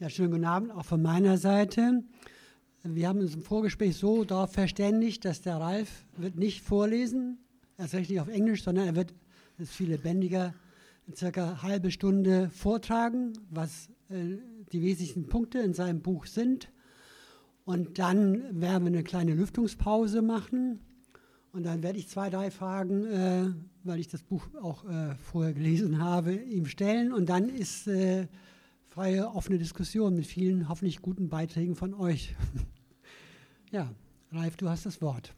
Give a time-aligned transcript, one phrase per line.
[0.00, 2.04] Ja, schönen guten Abend auch von meiner Seite.
[2.84, 7.38] Wir haben uns im Vorgespräch so darauf verständigt, dass der Ralf wird nicht vorlesen,
[7.76, 9.12] erst recht nicht auf Englisch, sondern er wird,
[9.56, 10.54] das ist viel lebendiger,
[11.12, 14.36] circa eine halbe Stunde vortragen, was äh,
[14.70, 16.70] die wesentlichen Punkte in seinem Buch sind.
[17.64, 20.78] Und dann werden wir eine kleine Lüftungspause machen.
[21.50, 23.46] Und dann werde ich zwei, drei Fragen, äh,
[23.82, 27.12] weil ich das Buch auch äh, vorher gelesen habe, ihm stellen.
[27.12, 28.28] Und dann ist äh,
[28.98, 32.34] freie, offene Diskussion mit vielen hoffentlich guten Beiträgen von euch.
[33.70, 33.92] ja,
[34.32, 35.32] Ralf, du hast das Wort.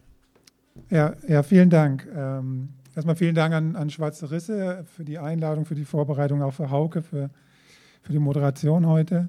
[0.89, 2.09] Ja, ja vielen Dank.
[2.17, 6.55] Ähm, erstmal vielen Dank an, an Schwarze Risse für die Einladung, für die Vorbereitung, auch
[6.55, 7.29] für Hauke, für,
[8.01, 9.29] für die Moderation heute.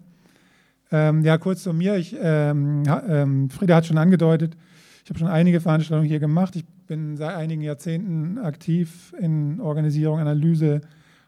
[0.93, 1.98] Ähm, ja, kurz zu mir.
[1.98, 4.55] Ich, ähm, ähm, Frieda hat schon angedeutet,
[5.04, 6.55] ich habe schon einige Veranstaltungen hier gemacht.
[6.55, 10.79] Ich bin seit einigen Jahrzehnten aktiv in Organisierung, Analyse,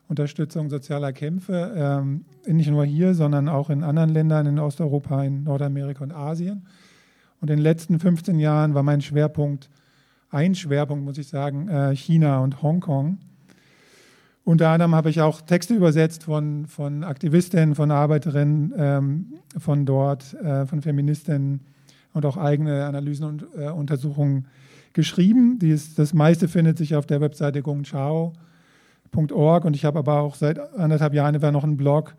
[0.08, 5.44] Unterstützung sozialer Kämpfe, ähm, nicht nur hier, sondern auch in anderen Ländern in Osteuropa, in
[5.44, 6.66] Nordamerika und Asien.
[7.40, 9.70] Und in den letzten 15 Jahren war mein Schwerpunkt,
[10.30, 13.18] ein Schwerpunkt, muss ich sagen, äh, China und Hongkong.
[14.46, 19.26] Unter anderem habe ich auch Texte übersetzt von, von Aktivistinnen, von Arbeiterinnen ähm,
[19.58, 21.62] von dort, äh, von Feministinnen
[22.14, 24.48] und auch eigene Analysen und äh, Untersuchungen
[24.92, 25.60] geschrieben.
[25.60, 28.34] Dies, das meiste findet sich auf der Webseite Gongchao
[29.14, 32.16] nqch.org und ich habe aber auch seit anderthalb Jahren etwa noch einen Blog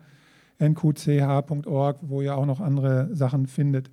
[0.59, 3.89] nqch.org, wo ihr auch noch andere Sachen findet.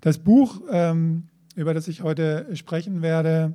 [0.00, 3.54] Das Buch, ähm, über das ich heute sprechen werde,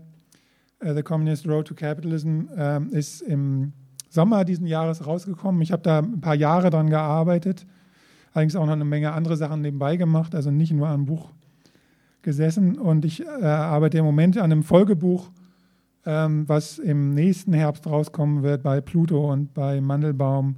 [0.83, 3.73] uh, The Communist Road to Capitalism, ähm, ist im
[4.09, 5.61] Sommer diesen Jahres rausgekommen.
[5.61, 7.65] Ich habe da ein paar Jahre dran gearbeitet,
[8.33, 11.31] allerdings auch noch eine Menge andere Sachen nebenbei gemacht, also nicht nur am Buch
[12.21, 12.77] gesessen.
[12.77, 15.31] Und ich äh, arbeite im Moment an einem Folgebuch
[16.05, 20.57] ähm, was im nächsten Herbst rauskommen wird bei Pluto und bei Mandelbaum.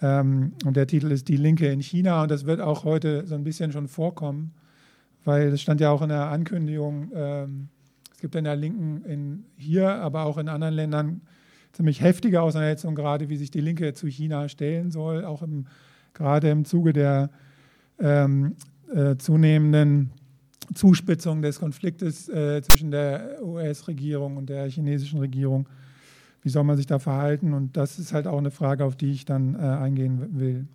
[0.00, 2.22] Ähm, und der Titel ist Die Linke in China.
[2.22, 4.52] Und das wird auch heute so ein bisschen schon vorkommen,
[5.24, 7.68] weil es stand ja auch in der Ankündigung, ähm,
[8.12, 11.22] es gibt in der Linken in hier, aber auch in anderen Ländern
[11.72, 15.66] ziemlich heftige Auseinandersetzungen, gerade wie sich die Linke zu China stellen soll, auch im,
[16.12, 17.30] gerade im Zuge der
[17.98, 18.56] ähm,
[18.94, 20.10] äh, zunehmenden
[20.74, 25.68] Zuspitzung des Konfliktes äh, zwischen der US-Regierung und der chinesischen Regierung.
[26.42, 27.52] Wie soll man sich da verhalten?
[27.52, 30.66] Und das ist halt auch eine Frage, auf die ich dann äh, eingehen will.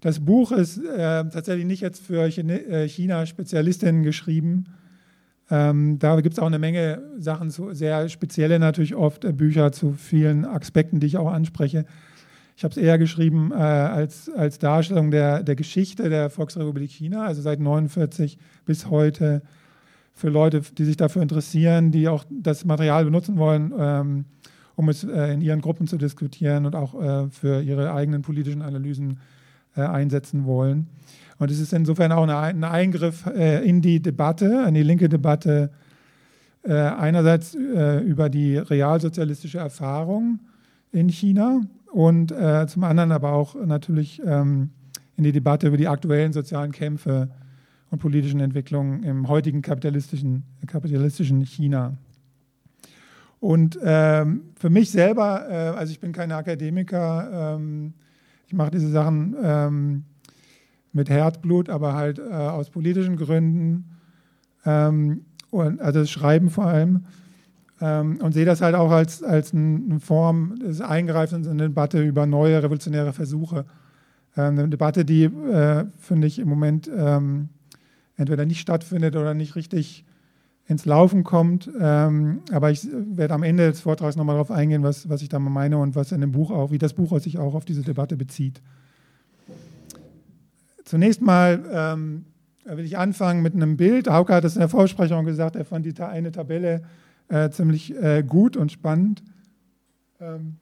[0.00, 4.64] Das Buch ist äh, tatsächlich nicht jetzt für äh, China-Spezialistinnen geschrieben.
[5.50, 9.72] Ähm, da gibt es auch eine Menge Sachen, zu, sehr spezielle natürlich oft äh, Bücher
[9.72, 11.84] zu vielen Aspekten, die ich auch anspreche.
[12.60, 17.24] Ich habe es eher geschrieben äh, als, als Darstellung der, der Geschichte der Volksrepublik China,
[17.24, 19.40] also seit 1949 bis heute,
[20.12, 24.24] für Leute, die sich dafür interessieren, die auch das Material benutzen wollen, ähm,
[24.76, 28.60] um es äh, in ihren Gruppen zu diskutieren und auch äh, für ihre eigenen politischen
[28.60, 29.20] Analysen
[29.74, 30.86] äh, einsetzen wollen.
[31.38, 35.70] Und es ist insofern auch ein Eingriff äh, in die Debatte, in die linke Debatte,
[36.62, 40.40] äh, einerseits über die realsozialistische Erfahrung
[40.92, 41.62] in China
[41.92, 44.70] und äh, zum anderen aber auch natürlich ähm,
[45.16, 47.30] in die Debatte über die aktuellen sozialen Kämpfe
[47.90, 51.96] und politischen Entwicklungen im heutigen kapitalistischen, kapitalistischen China.
[53.40, 57.94] Und ähm, für mich selber, äh, also ich bin kein Akademiker, ähm,
[58.46, 60.04] ich mache diese Sachen ähm,
[60.92, 63.96] mit Herzblut, aber halt äh, aus politischen Gründen,
[64.64, 67.04] ähm, und, also das Schreiben vor allem.
[67.80, 72.02] Ähm, und sehe das halt auch als, als eine Form des Eingreifens in eine Debatte
[72.02, 73.64] über neue revolutionäre Versuche.
[74.36, 77.48] Ähm, eine Debatte, die, äh, finde ich, im Moment ähm,
[78.16, 80.04] entweder nicht stattfindet oder nicht richtig
[80.66, 81.70] ins Laufen kommt.
[81.80, 85.38] Ähm, aber ich werde am Ende des Vortrags nochmal darauf eingehen, was, was ich da
[85.38, 87.82] mal meine und was in dem Buch auch, wie das Buch sich auch auf diese
[87.82, 88.62] Debatte bezieht.
[90.84, 92.24] Zunächst mal ähm,
[92.64, 94.08] will ich anfangen mit einem Bild.
[94.08, 96.82] Hauke hat es in der Vorsprechung gesagt, er fand die eine Tabelle
[97.30, 99.22] äh, ziemlich äh, gut und spannend,
[100.20, 100.56] ähm,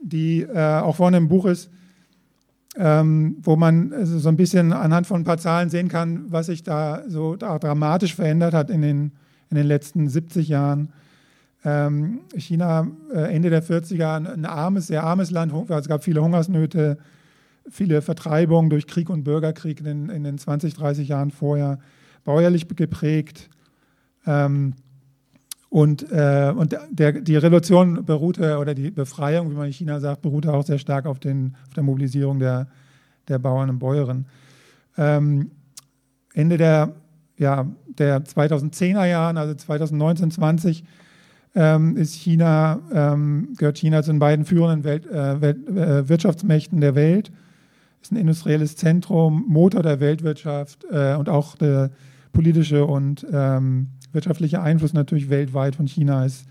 [0.00, 1.70] die äh, auch vorne im Buch ist,
[2.76, 6.46] ähm, wo man also so ein bisschen anhand von ein paar Zahlen sehen kann, was
[6.46, 9.12] sich da so da dramatisch verändert hat in den,
[9.50, 10.92] in den letzten 70 Jahren.
[11.64, 16.98] Ähm, China äh, Ende der 40er ein armes, sehr armes Land, es gab viele Hungersnöte,
[17.70, 21.78] viele Vertreibungen durch Krieg und Bürgerkrieg in den, in den 20, 30 Jahren vorher,
[22.24, 23.48] bäuerlich geprägt.
[24.26, 24.74] Ähm,
[25.72, 30.20] und, äh, und der, die Revolution beruhte, oder die Befreiung, wie man in China sagt,
[30.20, 32.66] beruhte auch sehr stark auf, den, auf der Mobilisierung der,
[33.26, 34.26] der Bauern und Bäuerinnen.
[34.98, 35.50] Ähm,
[36.34, 36.92] Ende der,
[37.38, 40.84] ja, der 2010er Jahren, also 2019, 20,
[41.54, 46.82] ähm, ist China, ähm, gehört China zu den beiden führenden Welt, äh, Welt, äh, Wirtschaftsmächten
[46.82, 47.32] der Welt.
[48.02, 51.92] ist ein industrielles Zentrum, Motor der Weltwirtschaft äh, und auch der
[52.34, 56.46] politische und ähm, wirtschaftliche Einfluss natürlich weltweit von China ist,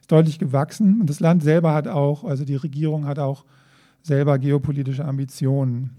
[0.00, 1.00] ist deutlich gewachsen.
[1.00, 3.44] Und das Land selber hat auch, also die Regierung hat auch
[4.02, 5.90] selber geopolitische Ambitionen.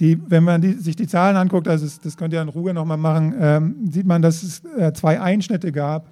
[0.00, 2.74] Die, wenn man die, sich die Zahlen anguckt, also das, das könnt ihr in Ruhe
[2.74, 6.10] nochmal machen, ähm, sieht man, dass es äh, zwei Einschnitte gab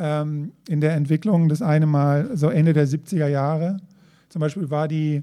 [0.00, 1.48] ähm, in der Entwicklung.
[1.48, 3.76] Das eine Mal so Ende der 70er Jahre.
[4.28, 5.22] Zum Beispiel war die,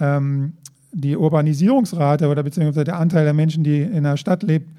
[0.00, 0.54] ähm,
[0.92, 4.70] die Urbanisierungsrate oder beziehungsweise der Anteil der Menschen, die in der Stadt lebt,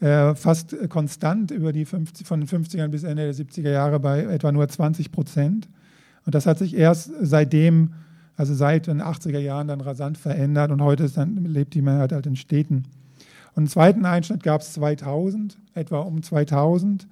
[0.00, 4.24] äh, fast konstant über die 50, von den 50ern bis Ende der 70er Jahre bei
[4.24, 5.68] etwa nur 20 Prozent.
[6.26, 7.90] Und das hat sich erst seitdem
[8.36, 12.26] also seit den 80er Jahren dann rasant verändert und heute dann, lebt die Mehrheit halt
[12.26, 12.84] in Städten.
[13.54, 17.06] Und einen zweiten Einschnitt gab es 2000, etwa um 2000.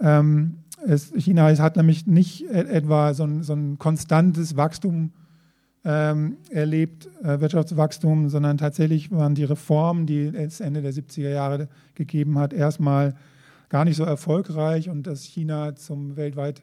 [0.00, 5.12] Ähm, es, China hat nämlich nicht etwa so ein, so ein konstantes Wachstum
[5.84, 11.68] ähm, erlebt, äh, Wirtschaftswachstum, sondern tatsächlich waren die Reformen, die es Ende der 70er Jahre
[11.94, 13.14] gegeben hat, erstmal
[13.68, 16.62] gar nicht so erfolgreich und dass China zum weltweit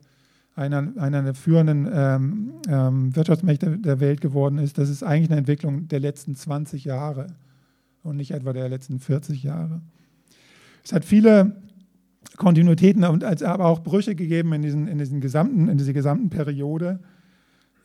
[0.56, 5.40] einer, einer der führenden ähm, ähm, Wirtschaftsmächte der Welt geworden ist, das ist eigentlich eine
[5.40, 7.28] Entwicklung der letzten 20 Jahre
[8.04, 9.82] und nicht etwa der letzten 40 Jahre.
[10.84, 11.56] Es hat viele
[12.38, 17.00] Kontinuitäten und aber auch Brüche gegeben in, diesen, in, diesen gesamten, in dieser gesamten Periode.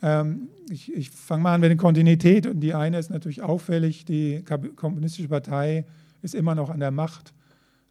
[0.02, 4.04] Ähm, ich, ich fange mal an mit der Kontinuität und die eine ist natürlich auffällig,
[4.04, 4.43] die
[4.76, 5.84] Kommunistische Partei
[6.22, 7.32] ist immer noch an der Macht.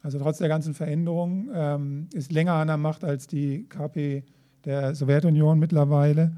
[0.02, 4.22] Also trotz der ganzen Veränderungen ähm, ist länger an der Macht als die KP
[4.64, 6.36] der Sowjetunion mittlerweile.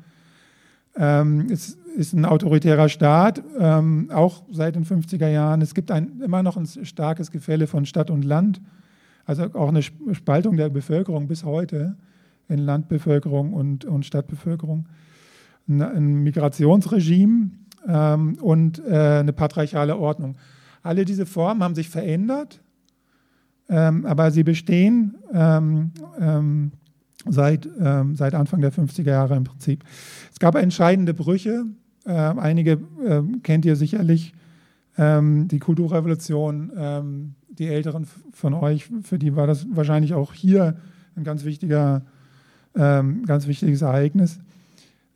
[0.97, 5.61] Ähm, es ist ein autoritärer Staat, ähm, auch seit den 50er Jahren.
[5.61, 8.61] Es gibt ein, immer noch ein starkes Gefälle von Stadt und Land,
[9.25, 11.97] also auch eine Spaltung der Bevölkerung bis heute
[12.49, 14.87] in Landbevölkerung und, und Stadtbevölkerung.
[15.69, 17.51] Ein, ein Migrationsregime
[17.87, 20.37] ähm, und äh, eine patriarchale Ordnung.
[20.83, 22.61] Alle diese Formen haben sich verändert,
[23.69, 26.73] ähm, aber sie bestehen ähm, ähm,
[27.29, 29.85] seit, ähm, seit Anfang der 50er Jahre im Prinzip.
[30.33, 31.67] Es gab entscheidende Brüche.
[32.07, 34.33] Äh, einige äh, kennt ihr sicherlich.
[34.97, 40.77] Ähm, die Kulturrevolution, die Älteren von euch, für die war das wahrscheinlich auch hier
[41.17, 42.03] ein ganz, wichtiger,
[42.75, 44.39] ganz wichtiges Ereignis.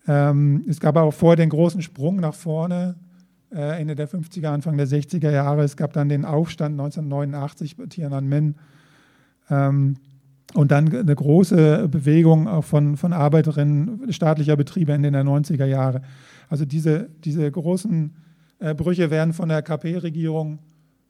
[0.07, 2.97] Ähm, es gab auch vor den großen Sprung nach vorne,
[3.53, 5.63] äh, Ende der 50er, Anfang der 60er Jahre.
[5.63, 8.57] Es gab dann den Aufstand 1989 bei Tiananmen.
[9.51, 9.97] Ähm,
[10.55, 16.03] und dann eine große Bewegung auch von, von Arbeiterinnen staatlicher Betriebe Ende der 90er Jahre.
[16.49, 18.15] Also diese, diese großen
[18.59, 20.59] äh, Brüche werden von der KP-Regierung,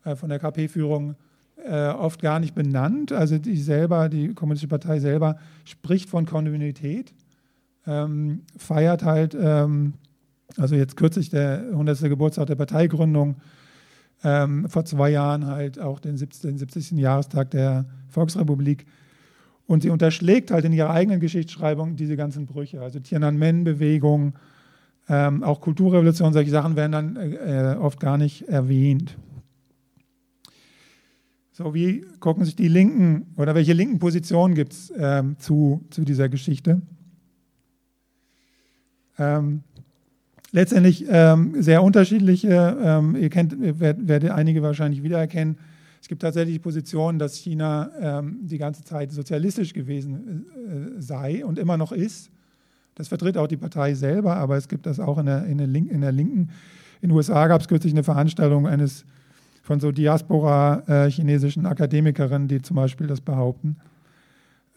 [0.05, 1.17] äh, von der KP-Führung
[1.65, 3.13] äh, oft gar nicht benannt.
[3.13, 7.13] Also die selber, die Kommunistische Partei selber spricht von Kontinuität,
[7.87, 9.95] ähm, feiert halt, ähm,
[10.57, 12.01] also jetzt kürzlich der 100.
[12.03, 13.37] Geburtstag der Parteigründung,
[14.25, 16.43] ähm, vor zwei Jahren halt auch den 70.
[16.43, 16.93] Den 70.
[16.93, 18.87] Jahrestag der Volksrepublik
[19.67, 22.81] und sie unterschlägt halt in ihrer eigenen Geschichtsschreibung diese ganzen Brüche.
[22.83, 24.35] Also Tiananmen-Bewegung,
[25.09, 29.17] ähm, auch Kulturrevolution, solche Sachen werden dann äh, oft gar nicht erwähnt.
[31.53, 36.05] So, wie gucken sich die Linken oder welche linken Positionen gibt es ähm, zu, zu
[36.05, 36.81] dieser Geschichte?
[39.19, 39.63] Ähm,
[40.53, 45.57] letztendlich ähm, sehr unterschiedliche, ähm, ihr kennt, werdet, werdet einige wahrscheinlich wiedererkennen,
[46.03, 50.47] es gibt tatsächlich Positionen, dass China ähm, die ganze Zeit sozialistisch gewesen
[50.97, 52.29] äh, sei und immer noch ist.
[52.97, 55.69] Das vertritt auch die Partei selber, aber es gibt das auch in der, in der,
[55.69, 56.51] Link, in der Linken.
[57.01, 59.05] In den USA gab es kürzlich eine Veranstaltung eines
[59.63, 63.77] von so Diaspora-chinesischen äh, Akademikerinnen, die zum Beispiel das behaupten.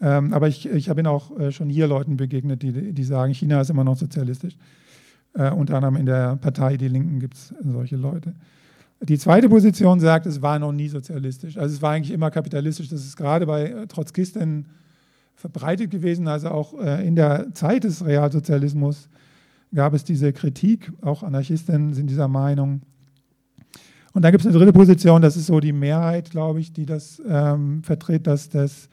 [0.00, 3.60] Ähm, aber ich, ich habe auch äh, schon hier Leuten begegnet, die, die sagen, China
[3.60, 4.56] ist immer noch sozialistisch.
[5.34, 8.34] Äh, unter anderem in der Partei Die Linken gibt es solche Leute.
[9.02, 11.58] Die zweite Position sagt, es war noch nie sozialistisch.
[11.58, 12.88] Also es war eigentlich immer kapitalistisch.
[12.88, 14.66] Das ist gerade bei äh, Trotzkisten
[15.34, 16.28] verbreitet gewesen.
[16.28, 19.08] Also auch äh, in der Zeit des Realsozialismus
[19.74, 20.92] gab es diese Kritik.
[21.02, 22.82] Auch Anarchisten sind dieser Meinung.
[24.14, 26.86] Und dann gibt es eine dritte Position, das ist so die Mehrheit, glaube ich, die
[26.86, 28.88] das ähm, vertritt, dass das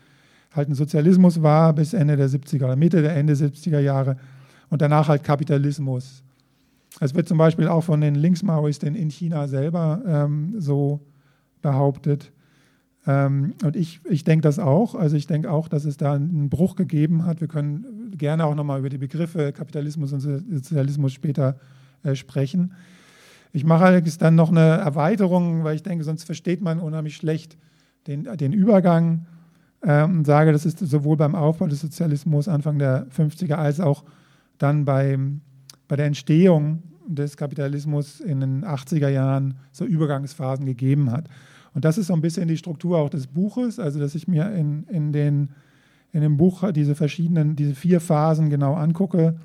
[0.53, 4.17] halt ein Sozialismus war bis Ende der 70er oder Mitte der Ende 70er Jahre
[4.69, 6.24] und danach halt Kapitalismus.
[7.00, 11.01] Es wird zum Beispiel auch von den Linksmaoisten in China selber ähm, so
[11.62, 12.31] behauptet.
[13.07, 14.93] Ähm, und ich, ich denke das auch.
[14.95, 17.41] Also ich denke auch, dass es da einen Bruch gegeben hat.
[17.41, 21.57] Wir können gerne auch nochmal über die Begriffe Kapitalismus und Sozialismus später
[22.03, 22.74] äh, sprechen.
[23.53, 27.57] Ich mache allerdings dann noch eine Erweiterung, weil ich denke, sonst versteht man unheimlich schlecht
[28.07, 29.25] den, den Übergang
[29.83, 34.03] ähm, und sage, das ist sowohl beim Aufbau des Sozialismus Anfang der 50er als auch
[34.57, 35.41] dann beim
[35.87, 41.27] bei der Entstehung des Kapitalismus in den 80er Jahren so Übergangsphasen gegeben hat.
[41.73, 44.51] Und das ist so ein bisschen die Struktur auch des Buches, also dass ich mir
[44.53, 45.49] in, in, den,
[46.11, 49.35] in dem Buch diese verschiedenen, diese vier Phasen genau angucke.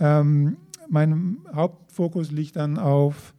[0.00, 0.56] Ähm,
[0.88, 3.34] mein Hauptfokus liegt dann auf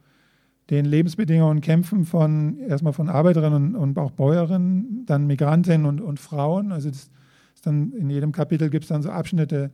[0.70, 6.00] den Lebensbedingungen und Kämpfen von erstmal von Arbeiterinnen und, und auch Bäuerinnen, dann Migrantinnen und,
[6.00, 6.72] und Frauen.
[6.72, 7.10] Also das
[7.54, 9.70] ist dann in jedem Kapitel gibt es dann so Abschnitte,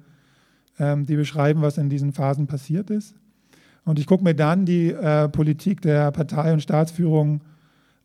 [0.79, 3.15] ähm, die beschreiben, was in diesen Phasen passiert ist.
[3.85, 7.41] Und ich gucke mir dann die äh, Politik der Partei und Staatsführung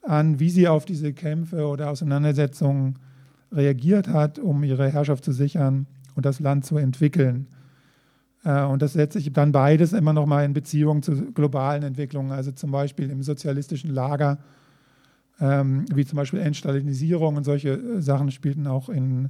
[0.01, 2.99] an, wie sie auf diese Kämpfe oder Auseinandersetzungen
[3.51, 7.47] reagiert hat, um ihre Herrschaft zu sichern und das Land zu entwickeln.
[8.45, 12.31] Äh, und das setze ich dann beides immer noch mal in Beziehung zu globalen Entwicklungen,
[12.31, 14.37] also zum Beispiel im sozialistischen Lager,
[15.41, 19.29] ähm, wie zum Beispiel Entstalinisierung und solche äh, Sachen spielten auch in,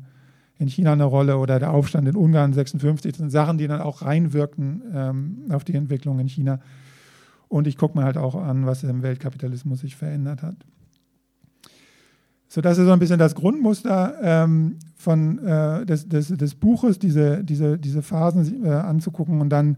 [0.60, 3.13] in China eine Rolle oder der Aufstand in Ungarn 56.
[3.13, 6.60] Das sind Sachen, die dann auch reinwirkten ähm, auf die Entwicklung in China.
[7.48, 10.57] Und ich gucke mir halt auch an, was im Weltkapitalismus sich verändert hat.
[12.56, 16.98] So, das ist so ein bisschen das Grundmuster ähm, von, äh, des, des, des, Buches,
[16.98, 19.42] diese, diese, diese Phasen äh, anzugucken.
[19.42, 19.78] Und dann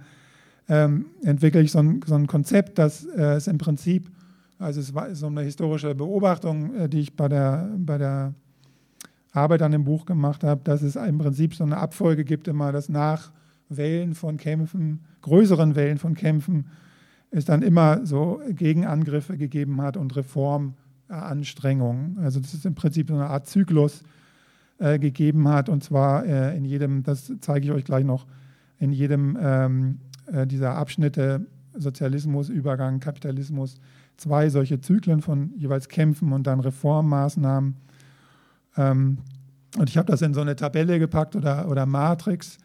[0.70, 4.12] ähm, entwickle ich so ein, so ein Konzept, das äh, es im Prinzip,
[4.60, 8.36] also es war so eine historische Beobachtung, äh, die ich bei der, bei der
[9.32, 12.72] Arbeit an dem Buch gemacht habe, dass es im Prinzip so eine Abfolge gibt, immer
[12.72, 13.32] dass nach
[13.70, 16.68] Wellen von Kämpfen, größeren Wellen von Kämpfen,
[17.32, 20.16] es dann immer so Gegenangriffe gegeben hat und
[21.10, 22.18] Reformanstrengungen.
[22.20, 24.04] Also das ist im Prinzip so eine Art Zyklus
[24.80, 28.26] äh, gegeben hat und zwar äh, in jedem, das zeige ich euch gleich noch,
[28.80, 30.00] in jedem ähm,
[30.32, 33.76] äh, dieser Abschnitte Sozialismus, Übergang, Kapitalismus,
[34.18, 37.76] zwei solche Zyklen von jeweils Kämpfen und dann Reformmaßnahmen.
[38.78, 39.18] Ähm,
[39.78, 42.58] und ich habe das in so eine Tabelle gepackt oder, oder Matrix.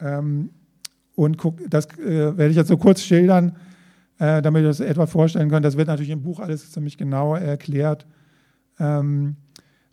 [0.00, 0.50] Ähm,
[1.14, 3.56] und guck, das äh, werde ich jetzt so kurz schildern,
[4.18, 5.64] äh, damit ihr das etwa vorstellen könnt.
[5.64, 8.06] Das wird natürlich im Buch alles ziemlich genau erklärt.
[8.78, 9.36] Ähm,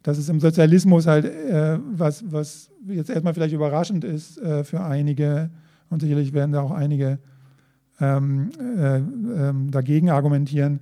[0.02, 4.84] dass es im Sozialismus halt, äh, was, was jetzt erstmal vielleicht überraschend ist äh, für
[4.84, 5.50] einige,
[5.90, 7.20] und sicherlich werden da auch einige
[8.02, 10.82] ähm, äh, ähm, dagegen argumentieren,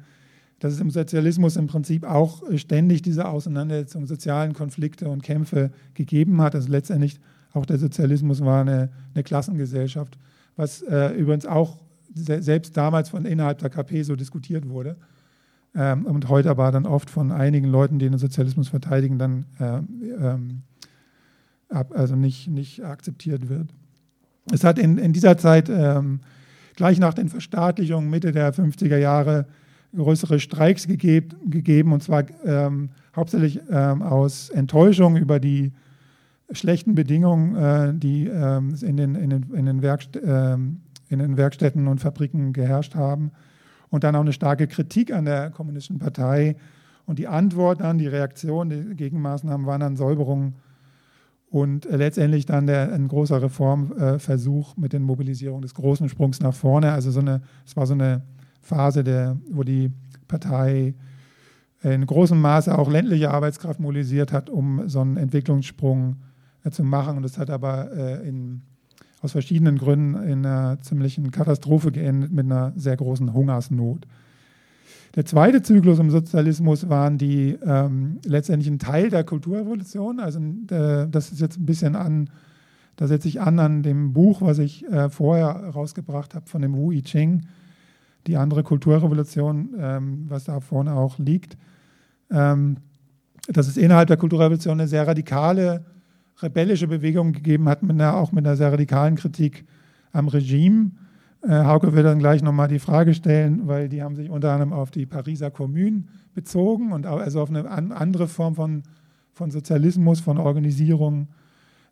[0.60, 6.42] dass es im Sozialismus im Prinzip auch ständig diese Auseinandersetzungen, sozialen Konflikte und Kämpfe gegeben
[6.42, 6.56] hat.
[6.56, 7.20] Also letztendlich
[7.54, 10.18] auch der Sozialismus war eine, eine Klassengesellschaft
[10.56, 11.78] was äh, übrigens auch
[12.14, 14.98] selbst damals von innerhalb der KP so diskutiert wurde
[15.76, 19.78] ähm, und heute aber dann oft von einigen Leuten, die den Sozialismus verteidigen, dann äh,
[20.26, 20.64] ähm,
[21.70, 23.70] ab, also nicht, nicht akzeptiert wird.
[24.52, 26.20] Es hat in, in dieser Zeit ähm,
[26.76, 29.46] gleich nach den Verstaatlichungen Mitte der 50er Jahre
[29.96, 35.74] größere Streiks gegeb, gegeben, und zwar ähm, hauptsächlich ähm, aus Enttäuschung über die
[36.52, 41.38] schlechten Bedingungen, äh, die ähm, in, den, in, den, in, den Werkst ähm, in den
[41.38, 43.32] Werkstätten und Fabriken geherrscht haben.
[43.90, 46.56] Und dann auch eine starke Kritik an der Kommunistischen Partei.
[47.06, 50.56] Und die Antwort dann, die Reaktion, die Gegenmaßnahmen waren dann Säuberungen
[51.50, 56.94] und letztendlich dann der, ein großer Reformversuch mit den Mobilisierungen des großen Sprungs nach vorne.
[56.94, 58.22] Also so eine, es war so eine
[58.62, 59.92] Phase, der, wo die
[60.30, 60.94] Partei
[61.84, 66.32] in großem Maße auch ländliche Arbeitskraft mobilisiert hat, um so einen Entwicklungssprung zu
[66.64, 67.18] äh, zu machen.
[67.18, 68.62] Und das hat aber äh, in,
[69.22, 74.08] aus verschiedenen Gründen in einer ziemlichen Katastrophe geendet mit einer sehr großen Hungersnot.
[75.16, 80.20] Der zweite Zyklus im Sozialismus waren die ähm, letztendlich ein Teil der Kulturrevolution.
[80.20, 82.30] Also äh, das ist jetzt ein bisschen an,
[82.96, 86.76] da setze ich an an dem Buch, was ich äh, vorher rausgebracht habe von dem
[86.76, 87.46] Wu I Ching,
[88.28, 91.58] die andere Kulturrevolution, ähm, was da vorne auch liegt.
[92.30, 92.78] Ähm,
[93.48, 95.84] dass es innerhalb der Kulturrevolution eine sehr radikale
[96.42, 99.66] rebellische Bewegung gegeben hat, mit einer, auch mit einer sehr radikalen Kritik
[100.12, 100.92] am Regime.
[101.44, 104.74] Äh, Hauke wird dann gleich nochmal die Frage stellen, weil die haben sich unter anderem
[104.74, 108.84] auf die Pariser Kommune bezogen und also auf eine an, andere Form von,
[109.34, 111.28] von Sozialismus, von Organisierung,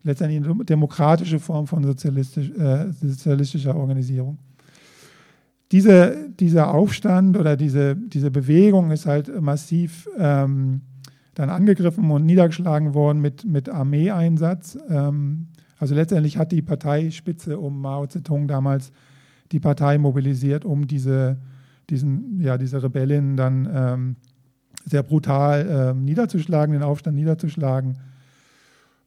[0.02, 4.38] letztendlich eine demokratische Form von sozialistisch, äh, sozialistischer Organisierung.
[5.72, 10.80] Diese, dieser Aufstand oder diese, diese Bewegung ist halt massiv ähm,
[11.40, 14.78] dann angegriffen und niedergeschlagen worden mit, mit Armeeeinsatz.
[14.88, 18.92] Ähm, also letztendlich hat die Parteispitze um Mao Zedong damals
[19.50, 21.38] die Partei mobilisiert, um diese,
[21.88, 24.16] diesen, ja, diese Rebellinnen dann ähm,
[24.84, 27.98] sehr brutal ähm, niederzuschlagen, den Aufstand niederzuschlagen.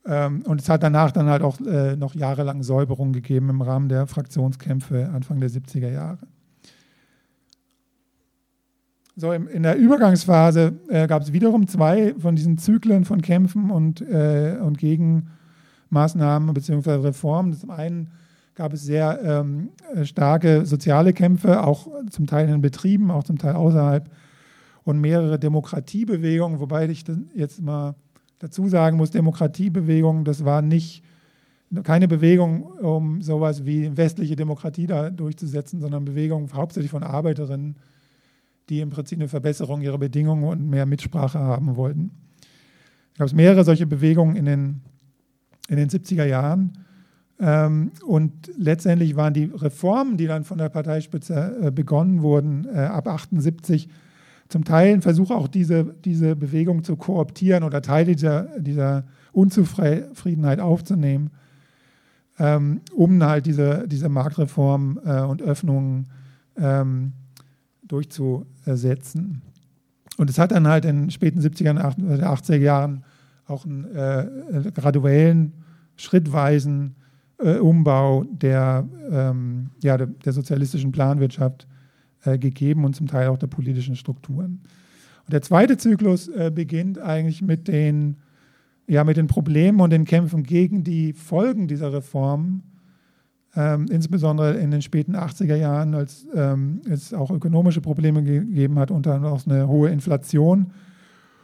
[0.06, 3.90] Ähm, und es hat danach dann halt auch äh, noch jahrelang Säuberungen gegeben im Rahmen
[3.90, 6.18] der Fraktionskämpfe Anfang der 70er Jahre.
[9.16, 14.02] So, in der Übergangsphase äh, gab es wiederum zwei von diesen Zyklen von Kämpfen und,
[14.02, 16.96] äh, und Gegenmaßnahmen bzw.
[16.96, 17.54] Reformen.
[17.54, 18.10] Zum einen
[18.56, 19.70] gab es sehr ähm,
[20.04, 24.10] starke soziale Kämpfe, auch zum Teil in Betrieben, auch zum Teil außerhalb
[24.84, 27.06] und mehrere Demokratiebewegungen, wobei ich
[27.36, 27.96] jetzt mal
[28.40, 31.04] dazu sagen muss, Demokratiebewegungen, das war nicht
[31.84, 37.76] keine Bewegung, um sowas wie westliche Demokratie da durchzusetzen, sondern Bewegung hauptsächlich von Arbeiterinnen,
[38.70, 42.12] die im Prinzip eine Verbesserung ihrer Bedingungen und mehr Mitsprache haben wollten.
[43.14, 44.82] Es gab mehrere solche Bewegungen in den,
[45.68, 46.74] in den 70er Jahren.
[47.40, 52.80] Ähm, und letztendlich waren die Reformen, die dann von der Parteispitze äh, begonnen wurden, äh,
[52.80, 53.90] ab 78,
[54.50, 60.60] zum Teil ein Versuch, auch diese, diese Bewegung zu kooptieren oder Teile dieser, dieser Unzufriedenheit
[60.60, 61.32] aufzunehmen,
[62.40, 66.08] ähm, um halt diese, diese Marktreform äh, und Öffnungen
[66.56, 67.14] ähm,
[68.66, 69.42] durchzusetzen.
[70.18, 73.04] Und es hat dann halt in den späten 70er und 80er Jahren
[73.46, 75.54] auch einen äh, graduellen,
[75.96, 76.96] schrittweisen
[77.40, 81.68] äh, Umbau der, ähm, ja, der, der, sozialistischen Planwirtschaft
[82.24, 84.62] äh, gegeben und zum Teil auch der politischen Strukturen.
[85.26, 88.18] Und der zweite Zyklus äh, beginnt eigentlich mit den,
[88.88, 92.64] ja, mit den Problemen und den Kämpfen gegen die Folgen dieser Reformen,
[93.56, 98.92] ähm, insbesondere in den späten 80er Jahren, als ähm, es auch ökonomische Probleme gegeben hat,
[98.92, 100.72] unter anderem auch eine hohe Inflation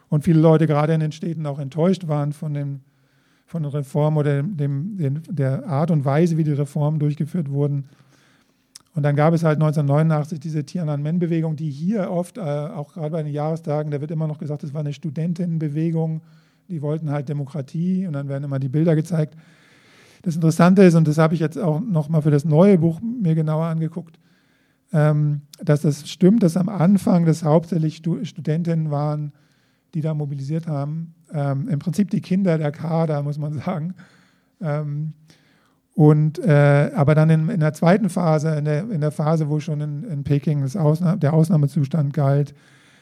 [0.10, 2.82] und viele Leute gerade in den Städten auch enttäuscht waren von den
[3.50, 7.86] von der Reform oder dem, dem, der Art und Weise, wie die Reformen durchgeführt wurden.
[8.94, 13.24] Und dann gab es halt 1989 diese Tiananmen-Bewegung, die hier oft, äh, auch gerade bei
[13.24, 16.22] den Jahrestagen, da wird immer noch gesagt, es war eine Studentinnenbewegung,
[16.68, 19.36] die wollten halt Demokratie und dann werden immer die Bilder gezeigt.
[20.22, 23.36] Das Interessante ist, und das habe ich jetzt auch nochmal für das neue Buch mir
[23.36, 24.20] genauer angeguckt,
[24.92, 29.34] ähm, dass das stimmt, dass am Anfang das hauptsächlich Studentinnen waren,
[29.94, 31.14] die da mobilisiert haben.
[31.34, 33.96] Ähm, Im Prinzip die Kinder der Kader, muss man sagen.
[34.62, 35.14] Ähm,
[35.96, 39.60] und, äh, aber dann in, in, der zweiten Phase, in der, in der Phase, wo
[39.60, 42.54] schon in, in Peking Ausna der Ausnahmezustand galt,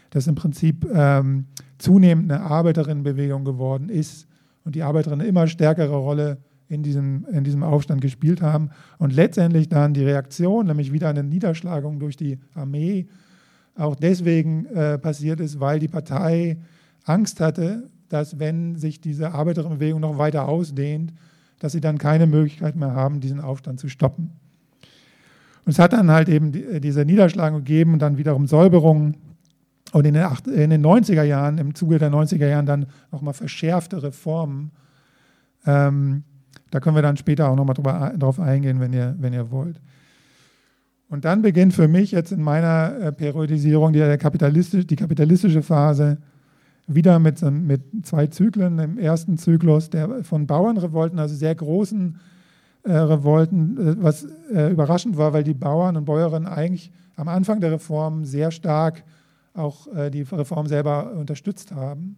[0.09, 1.45] dass im Prinzip ähm,
[1.77, 4.27] zunehmend eine Arbeiterinnenbewegung geworden ist
[4.63, 6.37] und die Arbeiterinnen immer stärkere Rolle
[6.69, 8.69] in diesem, in diesem Aufstand gespielt haben.
[8.97, 13.07] Und letztendlich dann die Reaktion, nämlich wieder eine Niederschlagung durch die Armee,
[13.75, 16.57] auch deswegen äh, passiert ist, weil die Partei
[17.05, 21.13] Angst hatte, dass wenn sich diese Arbeiterinnenbewegung noch weiter ausdehnt,
[21.59, 24.31] dass sie dann keine Möglichkeit mehr haben, diesen Aufstand zu stoppen.
[25.65, 29.17] Und es hat dann halt eben die, diese Niederschlagung gegeben und dann wiederum Säuberungen
[29.91, 33.33] und in den, acht, in den 90er Jahren, im Zuge der 90er Jahren dann nochmal
[33.33, 34.71] verschärfte Reformen.
[35.65, 36.23] Ähm,
[36.71, 39.79] da können wir dann später auch nochmal drauf eingehen, wenn ihr, wenn ihr wollt.
[41.09, 46.17] Und dann beginnt für mich jetzt in meiner äh, Periodisierung die, kapitalistische, die kapitalistische Phase
[46.85, 48.79] wieder mit, mit zwei Zyklen.
[48.79, 52.17] Im ersten Zyklus der von Bauernrevolten, also sehr großen
[52.83, 57.61] äh, Revolten, äh, was äh, überraschend war, weil die Bauern und Bäuerinnen eigentlich am Anfang
[57.61, 59.03] der Reform sehr stark
[59.53, 62.17] auch äh, die Reform selber unterstützt haben.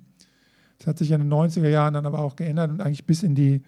[0.77, 3.35] Das hat sich in den 90er Jahren dann aber auch geändert und eigentlich bis in
[3.35, 3.61] die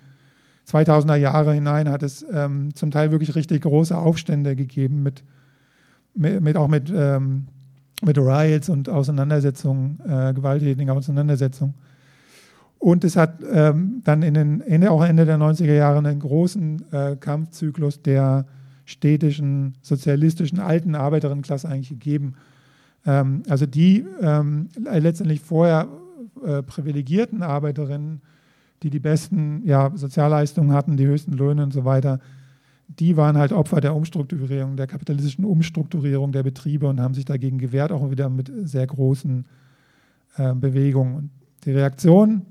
[0.71, 5.23] 2000er Jahre hinein hat es ähm, zum Teil wirklich richtig große Aufstände gegeben, mit,
[6.13, 7.47] mit, mit auch mit ähm,
[8.01, 11.75] mit Riots und Auseinandersetzungen, äh, gewalttätigen Auseinandersetzungen.
[12.79, 16.91] Und es hat ähm, dann in den, Ende, auch Ende der 90er Jahre einen großen
[16.91, 18.45] äh, Kampfzyklus der
[18.85, 22.33] städtischen, sozialistischen, alten Arbeiterinnenklasse eigentlich gegeben.
[23.05, 25.87] Ähm, also die ähm, letztendlich vorher
[26.43, 28.21] äh, privilegierten Arbeiterinnen,
[28.83, 32.19] die die besten ja, Sozialleistungen hatten, die höchsten Löhne und so weiter,
[32.87, 37.57] die waren halt Opfer der Umstrukturierung, der kapitalistischen Umstrukturierung der Betriebe und haben sich dagegen
[37.57, 39.45] gewehrt, auch wieder mit sehr großen
[40.35, 41.15] äh, Bewegungen.
[41.15, 41.29] Und
[41.63, 42.41] die Reaktion?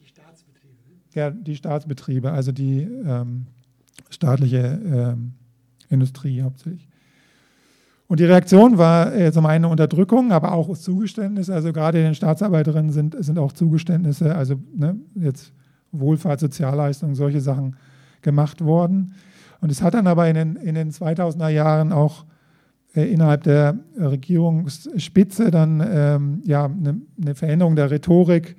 [0.00, 0.76] Die Staatsbetriebe.
[1.14, 3.46] Ja, die Staatsbetriebe, also die ähm,
[4.10, 5.32] staatliche ähm,
[5.90, 6.88] Industrie hauptsächlich.
[8.08, 11.54] Und die Reaktion war äh, zum einen Unterdrückung, aber auch Zugeständnisse.
[11.54, 15.52] Also gerade den Staatsarbeiterinnen sind, sind auch Zugeständnisse, also ne, jetzt
[15.92, 17.76] Wohlfahrt, Sozialleistungen, solche Sachen
[18.22, 19.14] gemacht worden.
[19.60, 22.24] Und es hat dann aber in den, in den 2000er Jahren auch
[22.94, 28.56] äh, innerhalb der Regierungsspitze dann ähm, ja, eine, eine, Veränderung der Rhetorik,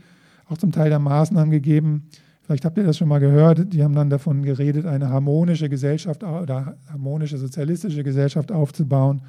[0.47, 2.07] auch zum Teil der Maßnahmen gegeben.
[2.49, 3.73] Vielleicht habt ihr das schon mal gehört.
[3.73, 9.21] Die haben dann davon geredet, eine harmonische Gesellschaft oder harmonische sozialistische Gesellschaft aufzubauen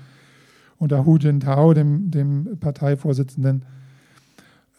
[0.79, 3.67] unter Hu Jintao, dem, dem Parteivorsitzenden.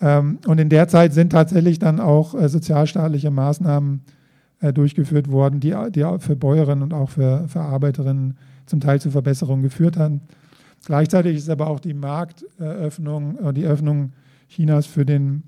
[0.01, 4.01] Ähm, und in der Zeit sind tatsächlich dann auch äh, sozialstaatliche Maßnahmen
[4.59, 5.75] äh, durchgeführt worden, die,
[6.17, 10.21] für Bäuerinnen und auch für, für Arbeiterinnen zum Teil zu Verbesserungen geführt haben.
[10.83, 14.13] Gleichzeitig ist aber auch die Marktöffnung, äh, die Öffnung
[14.47, 15.43] Chinas für, den,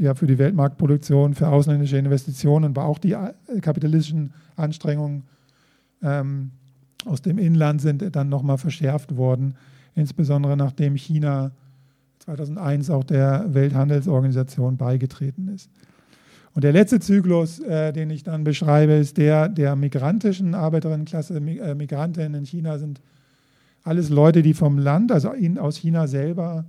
[0.00, 5.24] ja, für die Weltmarktproduktion, für ausländische Investitionen, aber auch die äh, kapitalistischen Anstrengungen
[6.02, 6.52] ähm,
[7.04, 9.56] aus dem Inland sind dann nochmal verschärft worden,
[9.94, 11.52] insbesondere nachdem China
[12.20, 15.70] 2001 auch der Welthandelsorganisation beigetreten ist.
[16.54, 21.36] Und der letzte Zyklus, äh, den ich dann beschreibe, ist der der migrantischen Arbeiterinnenklasse.
[21.36, 23.02] Äh, Migrantinnen in China sind
[23.82, 26.64] alles Leute, die vom Land, also in, aus China selber,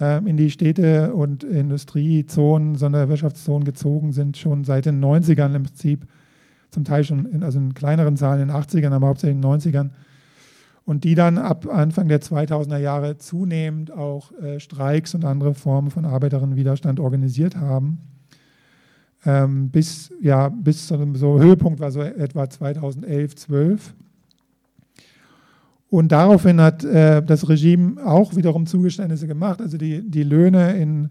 [0.00, 6.06] in die Städte und Industriezonen, Sonderwirtschaftszonen gezogen sind, schon seit den 90ern im Prinzip,
[6.70, 9.50] zum Teil schon in, also in kleineren Zahlen in den 80ern, aber hauptsächlich in den
[9.50, 9.90] 90ern.
[10.86, 15.90] Und die dann ab Anfang der 2000er Jahre zunehmend auch äh, Streiks und andere Formen
[15.90, 17.98] von Arbeiterinnenwiderstand organisiert haben
[19.26, 23.94] ähm, bis, ja, bis zu einem so Höhepunkt war so etwa 2011, 12.
[25.90, 29.60] Und daraufhin hat äh, das Regime auch wiederum Zugeständnisse gemacht.
[29.60, 31.10] Also die, die Löhne in,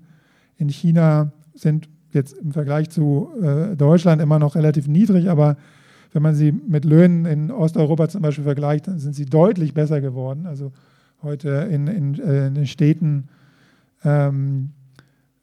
[0.58, 5.58] in China sind jetzt im Vergleich zu äh, Deutschland immer noch relativ niedrig, aber
[6.14, 10.02] wenn man sie mit Löhnen in Osteuropa zum Beispiel vergleicht, dann sind sie deutlich besser
[10.02, 10.48] geworden.
[10.48, 10.72] Also
[11.22, 13.28] heute in, in, äh, in den Städten
[14.04, 14.70] ähm,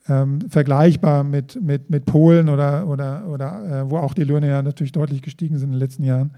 [0.09, 4.62] ähm, vergleichbar mit, mit, mit Polen oder, oder, oder äh, wo auch die Löhne ja
[4.62, 6.31] natürlich deutlich gestiegen sind in den letzten Jahren.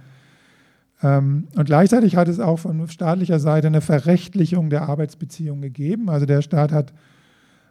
[1.02, 6.10] Ähm, und gleichzeitig hat es auch von staatlicher Seite eine Verrechtlichung der Arbeitsbeziehungen gegeben.
[6.10, 6.92] Also der Staat hat,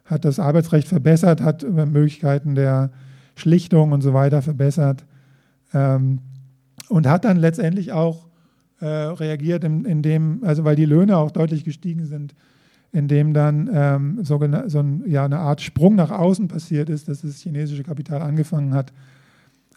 [0.05, 2.91] hat das Arbeitsrecht verbessert, hat Möglichkeiten der
[3.35, 5.05] Schlichtung und so weiter verbessert
[5.73, 6.19] ähm,
[6.89, 8.27] und hat dann letztendlich auch
[8.79, 12.35] äh, reagiert, in, in dem, also weil die Löhne auch deutlich gestiegen sind,
[12.91, 17.83] in dem dann ähm, so, eine Art Sprung nach außen passiert ist, dass das chinesische
[17.83, 18.93] Kapital angefangen hat,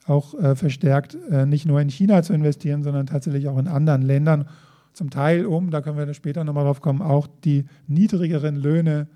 [0.07, 4.03] auch äh, verstärkt äh, nicht nur in China zu investieren, sondern tatsächlich auch in anderen
[4.03, 4.47] Ländern.
[4.93, 9.07] Zum Teil um, da können wir später nochmal drauf kommen, auch die niedrigeren Löhne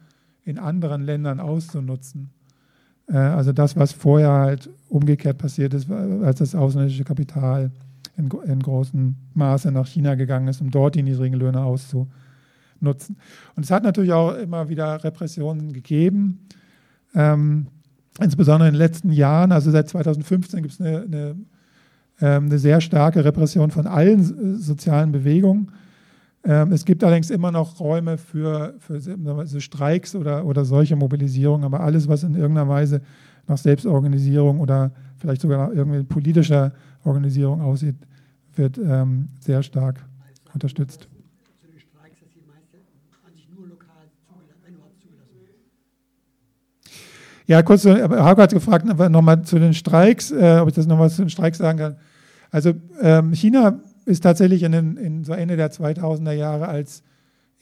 [0.45, 2.31] in anderen Ländern auszunutzen.
[3.09, 7.71] Äh, also das, was vorher halt umgekehrt passiert ist, als das ausländische Kapital
[8.17, 12.25] in, in großem Maße nach China gegangen ist, um dort die niedrigen Löhne auszunutzen
[12.85, 13.17] nutzen.
[13.57, 16.47] Und es hat natürlich auch immer wieder Repressionen gegeben,
[17.15, 17.67] ähm,
[18.21, 19.53] insbesondere in den letzten Jahren.
[19.53, 21.37] Also seit 2015 gibt es eine, eine,
[22.21, 25.73] ähm, eine, sehr starke Repression von allen sozialen Bewegungen.
[26.45, 31.65] Ähm, es gibt allerdings immer noch Räume für, für so Streiks oder, oder solche Mobilisierungen,
[31.65, 33.01] aber alles, was in irgendeiner Weise
[33.47, 36.73] nach Selbstorganisierung oder vielleicht sogar nach irgendwie politischer
[37.05, 37.97] Organisierung aussieht,
[38.55, 40.05] wird ähm, sehr stark
[40.53, 41.09] unterstützt.
[47.47, 51.23] Ja, kurz, Hauke hat gefragt, nochmal zu den Streiks, äh, ob ich das nochmal zu
[51.23, 51.97] den Streiks sagen kann.
[52.51, 57.03] Also ähm, China ist tatsächlich in, in, so Ende der 2000er Jahre als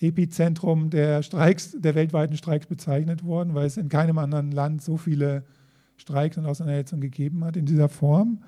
[0.00, 4.96] Epizentrum der Streiks, der weltweiten Streiks bezeichnet worden, weil es in keinem anderen Land so
[4.96, 5.44] viele
[5.96, 8.42] Streiks und Auseinandersetzungen gegeben hat in dieser Form.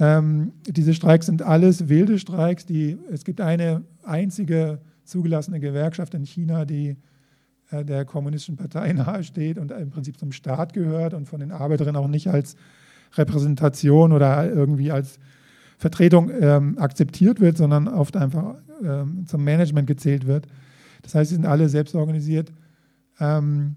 [0.00, 2.66] Ähm, diese Streiks sind alles wilde Streiks.
[2.66, 6.96] Die, es gibt eine einzige zugelassene Gewerkschaft in China, die
[7.72, 12.08] der kommunistischen Partei nahesteht und im Prinzip zum Staat gehört und von den Arbeiterinnen auch
[12.08, 12.56] nicht als
[13.14, 15.18] Repräsentation oder irgendwie als
[15.78, 18.54] Vertretung ähm, akzeptiert wird, sondern oft einfach
[18.84, 20.46] ähm, zum Management gezählt wird.
[21.02, 22.52] Das heißt, sie sind alle selbst organisiert.
[23.18, 23.76] Ähm,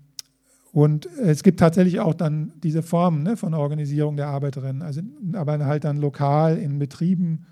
[0.72, 5.02] und es gibt tatsächlich auch dann diese Formen ne, von Organisierung der Arbeiterinnen, also,
[5.34, 7.46] aber halt dann lokal in Betrieben.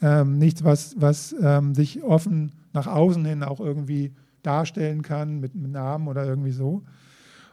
[0.00, 4.12] Ähm, nichts, was, was ähm, sich offen nach außen hin auch irgendwie
[4.46, 6.82] darstellen kann mit, Namen oder irgendwie so.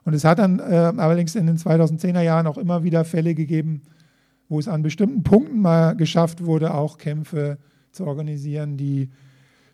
[0.05, 3.81] Und es hat dann äh, allerdings in den 2010er Jahren auch immer wieder Fälle gegeben,
[4.49, 7.57] wo es an bestimmten Punkten mal geschafft wurde, auch Kämpfe
[7.91, 9.09] zu organisieren, die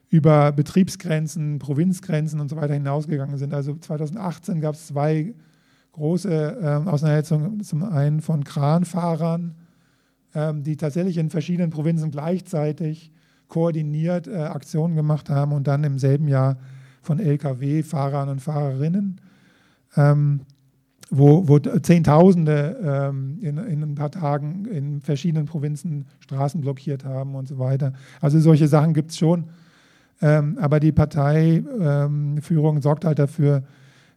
[0.09, 3.53] über Betriebsgrenzen, Provinzgrenzen und so weiter hinausgegangen sind.
[3.53, 5.33] Also 2018 gab es zwei
[5.91, 9.55] große äh, Auseinandersetzungen, zum einen von Kranfahrern,
[10.33, 13.11] ähm, die tatsächlich in verschiedenen Provinzen gleichzeitig
[13.47, 16.57] koordiniert äh, Aktionen gemacht haben und dann im selben Jahr
[17.01, 19.21] von Lkw-Fahrern und Fahrerinnen,
[19.95, 20.41] ähm,
[21.09, 27.35] wo, wo, Zehntausende ähm, in, in, ein paar Tagen in verschiedenen Provinzen Straßen blockiert haben
[27.35, 27.93] und so weiter.
[28.21, 29.45] Also solche Sachen gibt es schon.
[30.21, 33.63] Ähm, aber die Parteiführung ähm, sorgt halt dafür,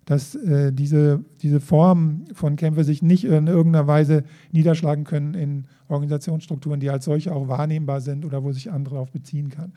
[0.04, 5.64] dass äh, diese, diese Form von Kämpfe sich nicht in irgendeiner Weise niederschlagen können in
[5.88, 9.72] Organisationsstrukturen, die als solche auch wahrnehmbar sind oder wo sich andere darauf beziehen kann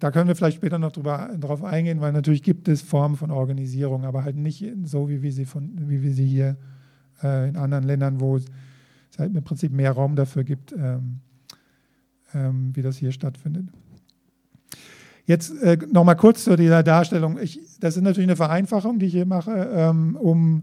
[0.00, 3.30] da können wir vielleicht später noch drüber, drauf eingehen, weil natürlich gibt es Formen von
[3.30, 6.56] Organisierung, aber halt nicht so, wie wir sie, von, wie wir sie hier
[7.22, 8.46] äh, in anderen Ländern, wo es
[9.18, 11.20] halt im Prinzip mehr Raum dafür gibt, ähm,
[12.34, 13.68] ähm, wie das hier stattfindet.
[15.26, 17.38] Jetzt äh, nochmal kurz zu dieser Darstellung.
[17.38, 20.62] Ich, das ist natürlich eine Vereinfachung, die ich hier mache, ähm, um,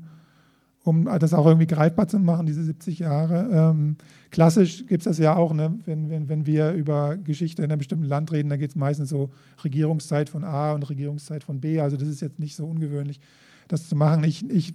[0.86, 3.50] um das auch irgendwie greifbar zu machen, diese 70 Jahre.
[3.52, 3.96] Ähm,
[4.30, 5.74] klassisch gibt es das ja auch, ne?
[5.86, 9.10] wenn, wenn, wenn wir über Geschichte in einem bestimmten Land reden, dann geht es meistens
[9.10, 9.32] so
[9.64, 11.80] Regierungszeit von A und Regierungszeit von B.
[11.80, 13.20] Also das ist jetzt nicht so ungewöhnlich,
[13.68, 14.24] das zu machen.
[14.24, 14.74] Ich, ich äh,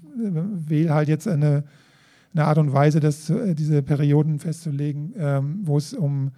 [0.69, 1.63] wähle halt jetzt eine,
[2.35, 6.33] eine Art und Weise, das, äh, diese Perioden festzulegen, ähm, wo es um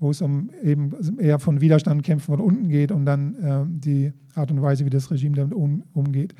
[0.00, 4.62] um eben eher von Widerstand kämpfen von unten geht und dann ähm, die Art und
[4.62, 6.36] Weise, wie das Regime damit um, umgeht.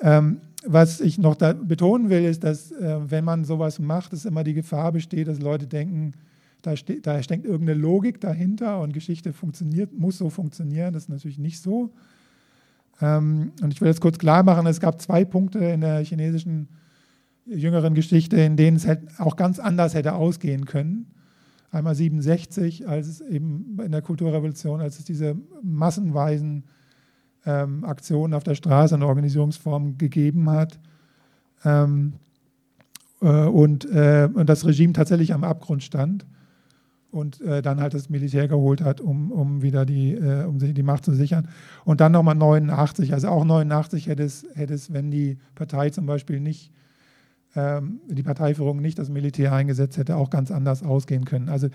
[0.00, 4.44] Ähm, was ich noch betonen will, ist, dass äh, wenn man sowas macht, es immer
[4.44, 6.12] die Gefahr besteht, dass Leute denken,
[6.62, 10.92] da, steht, da steckt irgendeine Logik dahinter und Geschichte funktioniert, muss so funktionieren.
[10.92, 11.90] Das ist natürlich nicht so.
[13.00, 16.68] Ähm, und ich will jetzt kurz klar machen, es gab zwei Punkte in der chinesischen
[17.46, 18.86] jüngeren Geschichte, in denen es
[19.18, 21.06] auch ganz anders hätte ausgehen können.
[21.72, 26.64] Einmal 67, als es eben in der Kulturrevolution, als es diese massenweisen
[27.46, 30.78] ähm, Aktionen auf der Straße und Organisierungsformen gegeben hat.
[31.64, 32.14] Ähm,
[33.20, 36.26] äh, und, äh, und das Regime tatsächlich am Abgrund stand
[37.12, 40.82] und äh, dann halt das Militär geholt hat, um, um wieder die, äh, um die
[40.82, 41.48] Macht zu sichern.
[41.84, 46.06] Und dann nochmal 89, also auch 89 hätte es, hätte es, wenn die Partei zum
[46.06, 46.72] Beispiel nicht,
[47.54, 51.50] ähm, die Parteiführung nicht das Militär eingesetzt hätte, auch ganz anders ausgehen können.
[51.50, 51.68] Also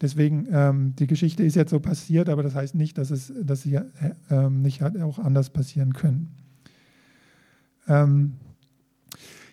[0.00, 3.62] Deswegen, ähm, die Geschichte ist jetzt so passiert, aber das heißt nicht, dass, es, dass
[3.62, 6.34] sie äh, nicht auch anders passieren können.
[7.86, 8.34] Ähm,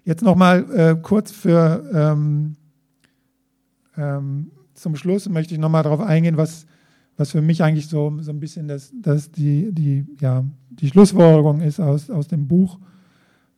[0.06, 2.56] jetzt nochmal äh, kurz für ähm,
[3.98, 6.66] ähm, zum Schluss möchte ich nochmal darauf eingehen, was,
[7.18, 11.62] was für mich eigentlich so, so ein bisschen das, das die, die, ja, die Schlussfolgerung
[11.62, 12.80] ist aus, aus dem Buch.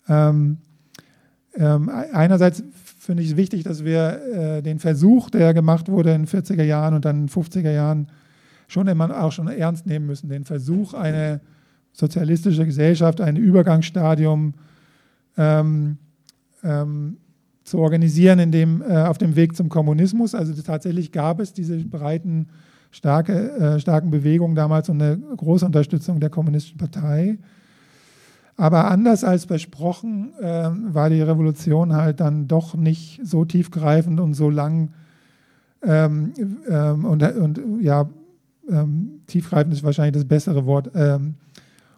[0.08, 0.58] Ähm,
[1.56, 2.64] ähm, einerseits
[3.10, 6.62] finde ich es wichtig, dass wir äh, den Versuch, der gemacht wurde in den 40er
[6.62, 8.06] Jahren und dann in den 50er Jahren,
[8.68, 10.30] schon immer auch schon ernst nehmen müssen.
[10.30, 11.42] Den Versuch, eine
[11.92, 14.54] sozialistische Gesellschaft, ein Übergangsstadium
[15.38, 15.98] ähm,
[16.64, 17.18] ähm,
[17.64, 20.36] zu organisieren, in dem, äh, auf dem Weg zum Kommunismus.
[20.36, 22.50] Also tatsächlich gab es diese breiten,
[22.92, 27.40] starke, äh, starken Bewegungen damals und eine große Unterstützung der Kommunistischen Partei.
[28.60, 34.34] Aber anders als besprochen äh, war die Revolution halt dann doch nicht so tiefgreifend und
[34.34, 34.90] so lang
[35.82, 36.34] ähm,
[36.70, 38.10] ähm, und, und, ja,
[38.70, 41.36] ähm, tiefgreifend ist wahrscheinlich das bessere Wort ähm,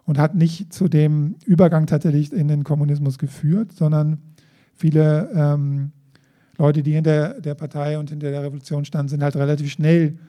[0.06, 4.20] und hat nicht zu dem Übergang tatsächlich in den Kommunismus geführt, sondern
[4.76, 5.94] viele ähm,
[6.60, 10.20] Leute, die hinter der Partei und hinter der Revolution standen, sind halt relativ schnell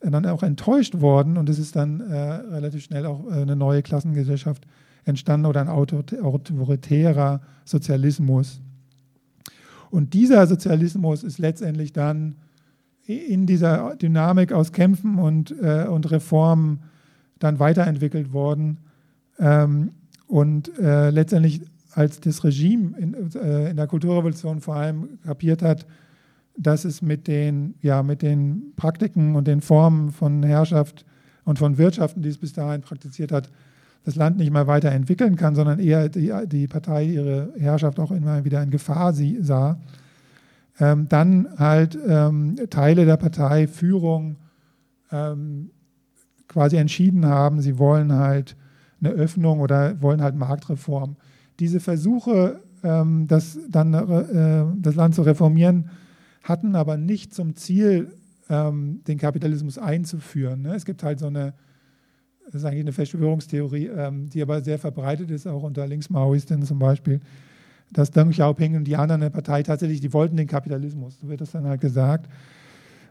[0.00, 1.36] dann auch enttäuscht worden.
[1.36, 4.66] Und es ist dann äh, relativ schnell auch äh, eine neue Klassengesellschaft
[5.04, 8.60] entstanden oder ein autoritärer Sozialismus.
[9.90, 12.36] Und dieser Sozialismus ist letztendlich dann
[13.04, 16.80] in dieser Dynamik aus Kämpfen und, äh, und Reformen
[17.38, 18.78] dann weiterentwickelt worden.
[19.38, 19.90] Ähm,
[20.26, 21.60] und äh, letztendlich,
[21.92, 25.86] als das Regime in, äh, in der Kulturrevolution vor allem kapiert hat,
[26.56, 31.04] dass es mit den, ja, mit den Praktiken und den Formen von Herrschaft
[31.44, 33.50] und von Wirtschaften, die es bis dahin praktiziert hat,
[34.04, 38.44] das Land nicht mehr weiterentwickeln kann, sondern eher die, die Partei ihre Herrschaft auch immer
[38.44, 39.78] wieder in Gefahr sah,
[40.80, 44.36] ähm, dann halt ähm, Teile der Partei, Führung
[45.10, 45.70] ähm,
[46.48, 48.56] quasi entschieden haben, sie wollen halt
[49.00, 51.16] eine Öffnung oder wollen halt Marktreform.
[51.60, 55.90] Diese Versuche, ähm, das, dann, äh, das Land zu reformieren,
[56.42, 58.12] hatten aber nicht zum Ziel,
[58.48, 60.62] ähm, den Kapitalismus einzuführen.
[60.62, 60.74] Ne?
[60.74, 61.54] Es gibt halt so eine
[62.46, 66.78] das ist eigentlich eine Verschwörungstheorie, ähm, die aber sehr verbreitet ist, auch unter Linksmaoisten zum
[66.78, 67.20] Beispiel,
[67.92, 71.40] dass Deng Xiaoping und die anderen der Partei tatsächlich, die wollten den Kapitalismus, so wird
[71.40, 72.28] das dann halt gesagt.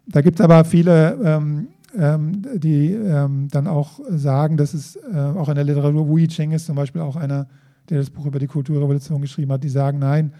[0.08, 1.68] Da gibt es aber viele, ähm,
[1.98, 6.52] ähm, die ähm, dann auch sagen, dass es äh, auch in der Literatur, Wu Cheng
[6.52, 7.48] ist zum Beispiel auch einer,
[7.90, 10.34] der das Buch über die Kulturrevolution geschrieben hat, die sagen, nein,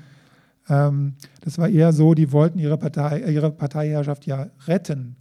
[0.70, 5.16] ähm, das war eher so, die wollten ihre, Partei, ihre Parteiherrschaft ja retten.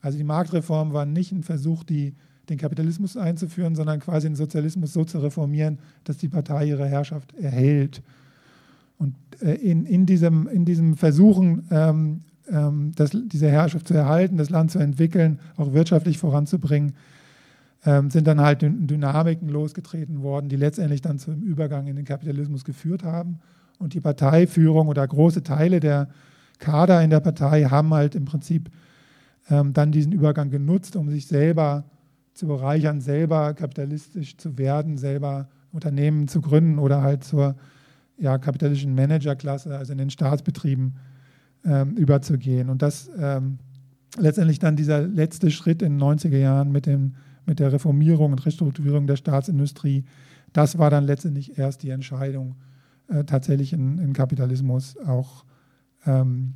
[0.00, 2.14] Also die Marktreform war nicht ein Versuch, die
[2.48, 7.34] den Kapitalismus einzuführen, sondern quasi den Sozialismus so zu reformieren, dass die Partei ihre Herrschaft
[7.34, 8.02] erhält.
[8.98, 14.36] Und äh, in, in, diesem, in diesem Versuchen, ähm, ähm, das, diese Herrschaft zu erhalten,
[14.36, 16.94] das Land zu entwickeln, auch wirtschaftlich voranzubringen,
[17.84, 22.64] ähm, sind dann halt Dynamiken losgetreten worden, die letztendlich dann zum Übergang in den Kapitalismus
[22.64, 23.40] geführt haben.
[23.78, 26.08] Und die Parteiführung oder große Teile der
[26.58, 28.70] Kader in der Partei haben halt im Prinzip
[29.50, 31.84] ähm, dann diesen Übergang genutzt, um sich selber
[32.34, 37.56] zu bereichern, selber kapitalistisch zu werden, selber Unternehmen zu gründen oder halt zur
[38.18, 40.96] ja, kapitalistischen Managerklasse, also in den Staatsbetrieben
[41.64, 42.68] ähm, überzugehen.
[42.68, 43.58] Und das ähm,
[44.18, 47.14] letztendlich dann dieser letzte Schritt in den 90er Jahren mit, dem,
[47.46, 50.04] mit der Reformierung und Restrukturierung der Staatsindustrie,
[50.52, 52.56] das war dann letztendlich erst die Entscheidung,
[53.08, 55.44] äh, tatsächlich in, in, Kapitalismus auch
[56.06, 56.54] ähm,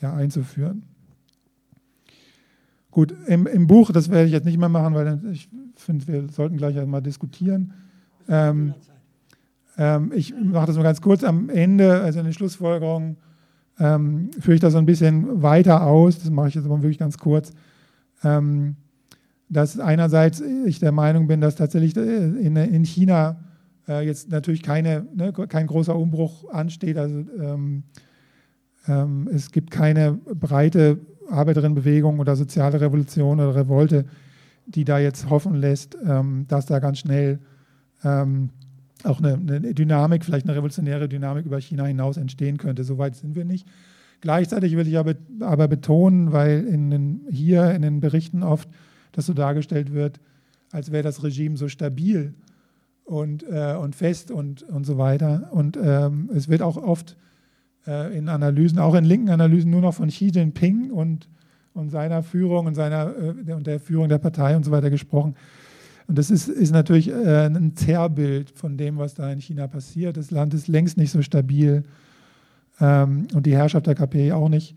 [0.00, 0.84] ja, einzuführen.
[2.98, 6.28] Gut, im, im, Buch, das werde ich jetzt nicht mehr machen, weil ich finde, wir
[6.30, 7.72] sollten gleich mal diskutieren.
[8.28, 8.74] Ähm,
[9.76, 13.16] ähm, ich mache das nur ganz kurz am Ende, also in den Schlussfolgerungen
[13.78, 16.18] ähm, führe ich das so ein bisschen weiter aus.
[16.18, 17.52] Das mache ich jetzt aber wirklich ganz kurz.
[18.24, 18.74] Ähm,
[19.48, 23.44] dass einerseits ich der Meinung bin, dass tatsächlich äh, in, in China
[23.86, 26.98] äh, jetzt natürlich keine, ne, kein großer Umbruch ansteht.
[26.98, 27.84] Also ähm,
[28.88, 34.04] ähm, es gibt keine breite Arbeiterinnenbewegung oder soziale Revolution oder Revolte,
[34.66, 37.38] die da jetzt hoffen lässt, ähm, dass da ganz schnell
[38.04, 38.50] ähm,
[39.04, 42.84] auch eine, eine, Dynamik, vielleicht eine revolutionäre Dynamik über China hinaus entstehen könnte.
[42.84, 43.66] Soweit sind wir nicht.
[44.20, 48.68] Gleichzeitig will ich aber, aber betonen, weil in den, hier in den Berichten oft
[49.12, 50.20] das so dargestellt wird,
[50.72, 52.34] als wäre das Regime so stabil
[53.04, 55.48] und, äh, und fest und, und so weiter.
[55.52, 57.16] Und ähm, es wird auch oft
[57.88, 61.28] äh, in Analysen, auch in linken Analysen, nur noch von Xi Jinping und,
[61.72, 65.34] und seiner Führung und, seiner, äh, und der Führung der Partei und so weiter gesprochen.
[66.06, 70.16] Und das ist, ist natürlich äh, ein Zerrbild von dem, was da in China passiert.
[70.16, 71.82] Das Land ist längst nicht so stabil
[72.80, 74.76] ähm, und die Herrschaft der KP auch nicht,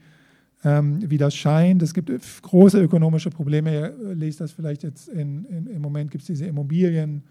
[0.63, 1.81] ähm, wie das scheint.
[1.81, 3.73] Es gibt große ökonomische Probleme.
[3.73, 7.23] Ihr lest das vielleicht jetzt in, in, im Moment gibt es diese Immobilienblase,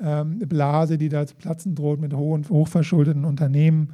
[0.00, 3.90] ähm, die da zu platzen droht mit hohen, hochverschuldeten Unternehmen.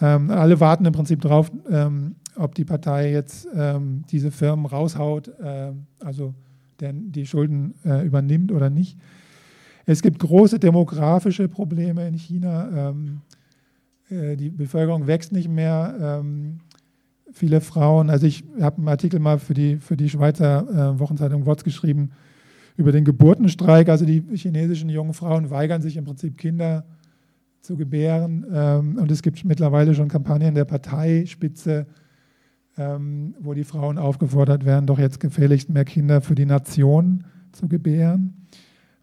[0.00, 5.28] Ähm, alle warten im Prinzip darauf, ähm, ob die Partei jetzt ähm, diese Firmen raushaut.
[5.40, 6.34] Äh, also
[6.80, 8.98] der die Schulden äh, übernimmt oder nicht.
[9.86, 12.90] Es gibt große demografische Probleme in China.
[12.90, 13.20] Ähm,
[14.10, 15.94] äh, die Bevölkerung wächst nicht mehr.
[16.00, 16.58] Ähm,
[17.32, 21.44] viele Frauen, also ich habe einen Artikel mal für die, für die Schweizer äh, Wochenzeitung
[21.44, 22.10] WOTS geschrieben
[22.76, 23.88] über den Geburtenstreik.
[23.88, 26.84] Also die chinesischen jungen Frauen weigern sich im Prinzip Kinder
[27.66, 28.46] zu gebären.
[28.52, 31.86] Ähm, und es gibt mittlerweile schon Kampagnen der Parteispitze,
[32.78, 37.68] ähm, wo die Frauen aufgefordert werden, doch jetzt gefälligst mehr Kinder für die Nation zu
[37.68, 38.46] gebären.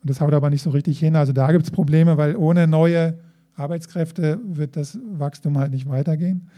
[0.02, 1.16] Und das haut aber nicht so richtig hin.
[1.16, 3.18] Also da gibt es Probleme, weil ohne neue
[3.56, 6.50] Arbeitskräfte wird das Wachstum halt nicht weitergehen.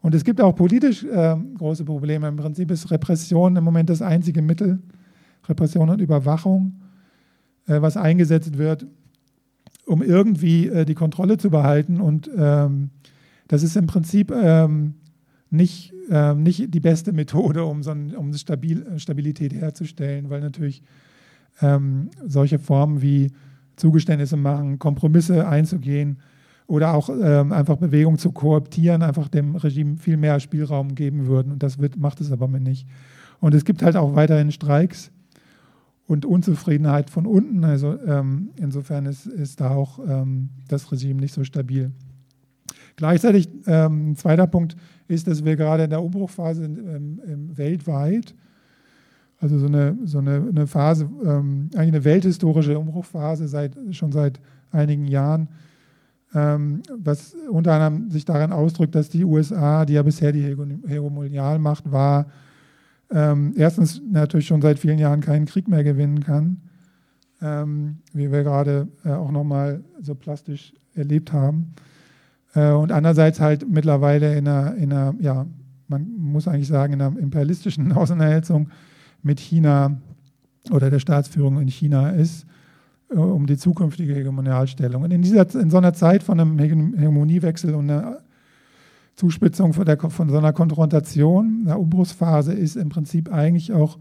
[0.00, 2.28] Und es gibt auch politisch äh, große Probleme.
[2.28, 4.78] Im Prinzip ist Repression im Moment das einzige Mittel,
[5.48, 6.80] Repression und Überwachung,
[7.66, 8.86] äh, was eingesetzt wird,
[9.88, 12.00] um irgendwie äh, die Kontrolle zu behalten.
[12.00, 12.90] Und ähm,
[13.48, 14.94] das ist im Prinzip ähm,
[15.50, 20.82] nicht, äh, nicht die beste Methode, um, so ein, um Stabil, Stabilität herzustellen, weil natürlich
[21.62, 23.32] ähm, solche Formen wie
[23.76, 26.18] Zugeständnisse machen, Kompromisse einzugehen
[26.66, 31.52] oder auch ähm, einfach Bewegung zu kooptieren, einfach dem Regime viel mehr Spielraum geben würden.
[31.52, 32.86] Und das wird, macht es aber nicht.
[33.40, 35.10] Und es gibt halt auch weiterhin Streiks
[36.08, 37.64] und Unzufriedenheit von unten.
[37.64, 41.92] Also ähm, insofern ist, ist da auch ähm, das Regime nicht so stabil.
[42.96, 44.74] Gleichzeitig, ähm, zweiter Punkt
[45.06, 48.34] ist, dass wir gerade in der Umbruchphase ähm, weltweit,
[49.38, 54.40] also so eine, so eine, eine Phase, ähm, eigentlich eine welthistorische Umbruchphase seit, schon seit
[54.72, 55.48] einigen Jahren,
[56.34, 61.92] ähm, was unter anderem sich daran ausdrückt, dass die USA, die ja bisher die Hegemonialmacht
[61.92, 62.26] war,
[63.10, 66.58] ähm, erstens natürlich schon seit vielen Jahren keinen Krieg mehr gewinnen kann,
[67.40, 71.74] ähm, wie wir gerade äh, auch nochmal so plastisch erlebt haben.
[72.54, 75.46] Äh, und andererseits halt mittlerweile in einer, in einer, ja,
[75.86, 78.68] man muss eigentlich sagen, in einer imperialistischen Auseinandersetzung
[79.22, 79.98] mit China
[80.70, 82.46] oder der Staatsführung in China ist,
[83.10, 85.02] äh, um die zukünftige Hegemonialstellung.
[85.02, 88.18] Und in, dieser, in so einer Zeit von einem Hegemoniewechsel und einer
[89.18, 93.98] Zuspitzung von, der, von so einer Konfrontation, einer Umbruchsphase, ist im Prinzip eigentlich auch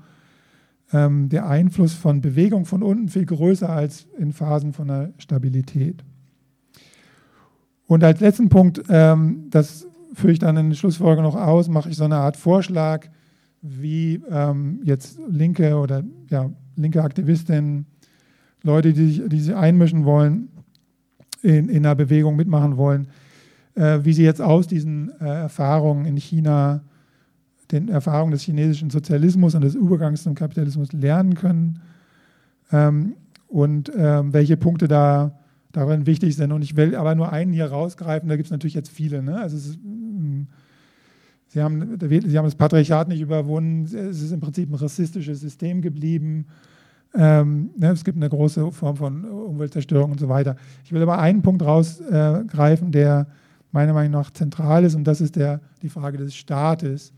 [0.94, 6.04] ähm, der Einfluss von Bewegung von unten viel größer als in Phasen von einer Stabilität.
[7.88, 11.90] Und als letzten Punkt, ähm, das führe ich dann in der Schlussfolgerung noch aus, mache
[11.90, 13.08] ich so eine Art Vorschlag,
[13.64, 17.88] wie ähm, jetzt linke oder ja, linke Aktivistinnen,
[18.62, 20.50] Leute, die sich, die sich einmischen wollen,
[21.42, 23.08] in, in einer Bewegung mitmachen wollen,
[23.78, 26.82] äh, wie sie jetzt aus diesen äh, Erfahrungen in China,
[27.72, 31.82] den Erfahrungen des chinesischen Sozialismus und des Übergangs zum Kapitalismus lernen können
[32.71, 33.13] ähm,
[33.48, 35.38] und ähm, welche Punkte da
[35.73, 36.52] darin wichtig sind.
[36.52, 39.21] Und ich will aber nur einen hier rausgreifen, da gibt es natürlich jetzt viele.
[39.21, 39.38] Ne?
[39.38, 40.48] Also ist, mm,
[41.48, 45.82] sie, haben, sie haben das Patriarchat nicht überwunden, es ist im Prinzip ein rassistisches System
[45.82, 46.48] geblieben.
[47.13, 50.56] Ähm, ne, es gibt eine große Form von Umweltzerstörung und so weiter.
[50.84, 53.28] Ich will aber einen Punkt rausgreifen, äh, der
[53.78, 57.13] meiner Meinung nach zentral ist, und das ist der, die Frage des Staates.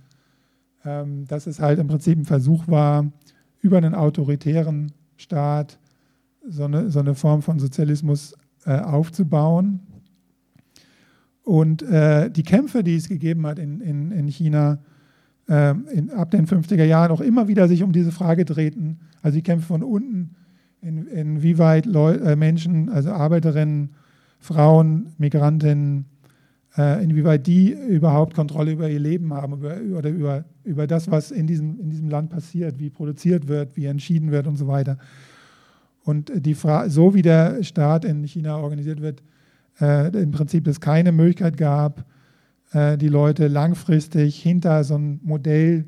[0.85, 3.11] Ähm, dass es halt im Prinzip ein Versuch war,
[3.59, 5.77] über einen autoritären Staat
[6.47, 8.33] so eine, so eine Form von Sozialismus
[8.65, 9.81] äh, aufzubauen.
[11.43, 14.79] und äh, die Kämpfe, die es gegeben hat in, in, in China
[15.49, 18.99] äh, in, ab den 50er Jahren, auch immer wieder sich um diese Frage drehten.
[19.21, 20.35] Also die Kämpfe von unten,
[20.81, 23.89] in, inwieweit Leu äh, Menschen, also Arbeiterinnen,
[24.39, 26.05] Frauen, Migrantinnen,
[26.77, 31.31] äh, inwieweit die überhaupt Kontrolle über ihr Leben haben über, oder über, über das, was
[31.31, 34.97] in diesem, in diesem Land passiert, wie produziert wird, wie entschieden wird und so weiter.
[36.03, 39.21] Und die so wie der Staat in China organisiert wird,
[39.79, 42.05] äh, im Prinzip es keine Möglichkeit gab,
[42.71, 45.85] äh, die Leute langfristig hinter so ein Modell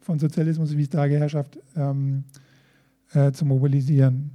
[0.00, 2.24] von Sozialismus, wie es da geherrschaft, ähm,
[3.12, 4.30] äh, zu mobilisieren.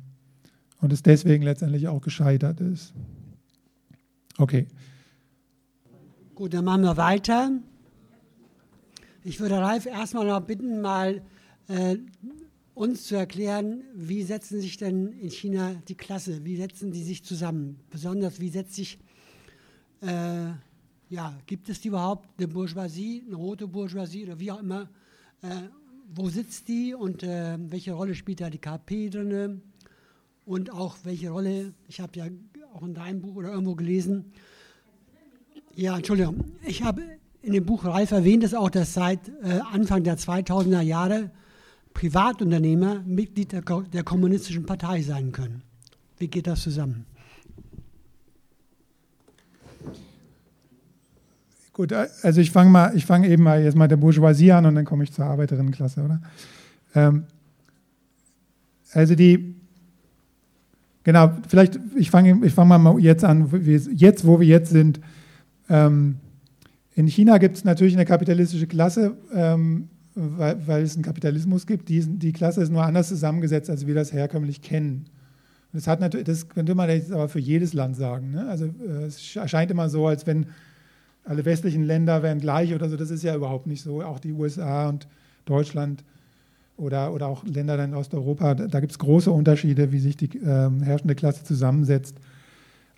[0.82, 2.94] Und es deswegen letztendlich auch gescheitert ist.
[4.38, 4.68] Okay.
[6.42, 7.52] Gut, dann machen wir weiter.
[9.24, 11.22] Ich würde Ralf erstmal noch bitten, mal
[11.68, 11.98] äh,
[12.74, 17.24] uns zu erklären, wie setzen sich denn in China die Klasse, wie setzen die sich
[17.24, 17.80] zusammen?
[17.92, 18.98] Besonders, wie setzt sich,
[20.02, 20.48] äh,
[21.10, 24.90] ja, gibt es die überhaupt, eine Bourgeoisie, eine rote Bourgeoisie oder wie auch immer?
[25.44, 25.70] Äh,
[26.12, 29.62] wo sitzt die und äh, welche Rolle spielt da die KP drin?
[30.44, 32.26] Und auch welche Rolle, ich habe ja
[32.74, 34.34] auch in deinem Buch oder irgendwo gelesen,
[35.76, 37.02] ja, Entschuldigung, ich habe
[37.42, 41.32] in dem Buch Ralf erwähnt, dass auch, dass seit äh, Anfang der 2000er Jahre
[41.94, 45.62] Privatunternehmer Mitglied der, der kommunistischen Partei sein können.
[46.18, 47.06] Wie geht das zusammen?
[51.74, 52.96] Gut, also ich fange mal,
[53.26, 56.22] eben mal jetzt mal der Bourgeoisie an und dann komme ich zur Arbeiterinnenklasse, oder?
[56.94, 57.24] Ähm,
[58.94, 59.56] also die,
[61.04, 63.50] genau, vielleicht, ich fange ich fang mal jetzt an,
[63.96, 65.00] jetzt, wo wir jetzt sind.
[65.72, 66.18] Ähm,
[66.94, 71.88] in China gibt es natürlich eine kapitalistische Klasse, ähm, weil, weil, es einen Kapitalismus gibt.
[71.88, 75.06] Die, die, Klasse ist nur anders zusammengesetzt, als wir das herkömmlich kennen.
[75.72, 78.32] Das, hat natürlich, das könnte man jetzt aber für jedes Land sagen.
[78.32, 78.46] Ne?
[78.48, 80.48] Also äh, es erscheint immer so, als wenn
[81.24, 82.98] alle westlichen Länder wären gleich oder so.
[82.98, 84.02] Das ist ja überhaupt nicht so.
[84.02, 85.08] Auch die USA und
[85.46, 86.04] Deutschland
[86.76, 90.38] oder, oder auch Länder in Osteuropa, da, da gibt es große Unterschiede, wie sich die
[90.40, 92.18] äh, herrschende Klasse zusammensetzt,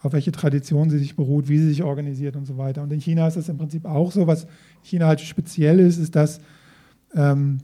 [0.03, 2.83] auf welche Tradition sie sich beruht, wie sie sich organisiert und so weiter.
[2.83, 4.27] Und in China ist das im Prinzip auch so.
[4.27, 4.45] Was
[4.83, 6.41] China halt speziell ist, ist, dass
[7.15, 7.59] ähm,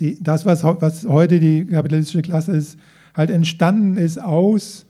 [0.00, 2.76] die, das, was, was heute die kapitalistische Klasse ist,
[3.14, 4.84] halt entstanden ist aus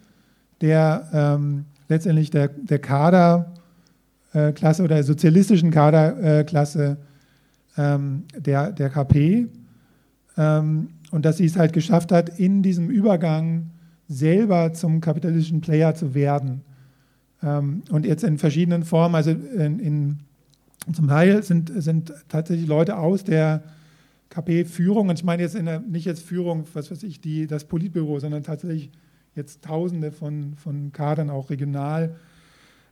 [0.62, 6.96] der ähm, letztendlich der, der Kaderklasse äh, oder der sozialistischen Kaderklasse
[7.76, 9.48] ähm, der, der KP.
[10.38, 13.66] Ähm, und dass sie es halt geschafft hat, in diesem Übergang
[14.09, 16.62] selber zum kapitalistischen Player zu werden.
[17.42, 20.18] Ähm, und jetzt in verschiedenen Formen, also in, in
[20.92, 23.62] zum Teil sind, sind tatsächlich Leute aus der
[24.28, 28.18] KP-Führung, und ich meine jetzt der, nicht jetzt Führung, was weiß ich, die, das Politbüro,
[28.18, 28.90] sondern tatsächlich
[29.34, 32.16] jetzt Tausende von, von Kadern, auch regional,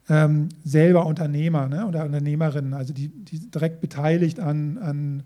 [0.08, 5.22] ähm, selber Unternehmer ne, oder Unternehmerinnen, also die, die direkt beteiligt an, an,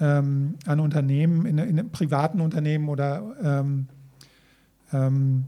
[0.00, 3.86] ähm, an Unternehmen, in, in privaten Unternehmen oder ähm,
[4.92, 5.44] ähm,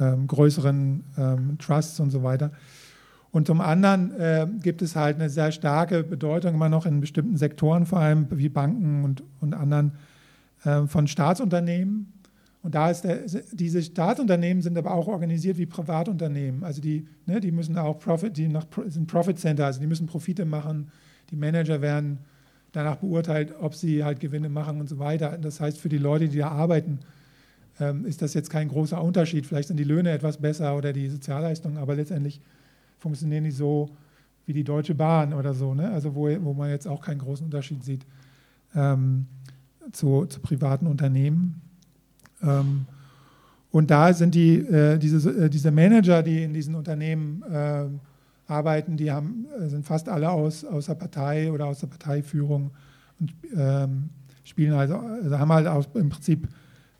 [0.00, 2.50] ähm größeren ähm, Trusts und so weiter.
[3.34, 7.36] Und zum anderen äh, gibt es halt eine sehr starke Bedeutung immer noch in bestimmten
[7.36, 9.92] Sektoren, vor allem wie Banken und, und anderen,
[10.64, 12.12] äh, von Staatsunternehmen.
[12.62, 13.18] Und da ist der,
[13.52, 16.64] diese Staatsunternehmen sind aber auch organisiert wie Privatunternehmen.
[16.64, 20.06] Also die, ne, die müssen auch Profit, die nach, sind Profit Center, also die müssen
[20.06, 20.92] Profite machen.
[21.30, 22.20] Die Manager werden
[22.72, 25.36] danach beurteilt, ob sie halt Gewinne machen und so weiter.
[25.38, 27.00] Das heißt, für die Leute, die da arbeiten,
[27.80, 29.46] ähm, ist das jetzt kein großer Unterschied.
[29.46, 32.40] Vielleicht sind die Löhne etwas besser oder die Sozialleistungen, aber letztendlich
[32.98, 33.90] funktionieren nicht so
[34.46, 35.90] wie die Deutsche Bahn oder so, ne?
[35.90, 38.04] also wo, wo man jetzt auch keinen großen Unterschied sieht
[38.74, 39.26] ähm,
[39.92, 41.60] zu, zu, privaten Unternehmen.
[42.42, 42.86] Ähm,
[43.70, 47.86] und da sind die, äh, diese, äh, diese Manager, die in diesen Unternehmen äh,
[48.46, 52.70] arbeiten, die haben, äh, sind fast alle aus, aus der Partei oder aus der Parteiführung
[53.20, 54.10] und ähm,
[54.44, 56.48] spielen also, also haben halt auch im Prinzip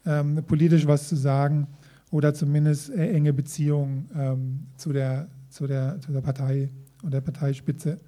[0.06, 1.66] ähm, politisch was zu sagen
[2.10, 6.68] oder zumindest äh, enge Beziehungen ähm, zu der zu der, zu der Partei
[7.02, 7.98] und der Parteispitze.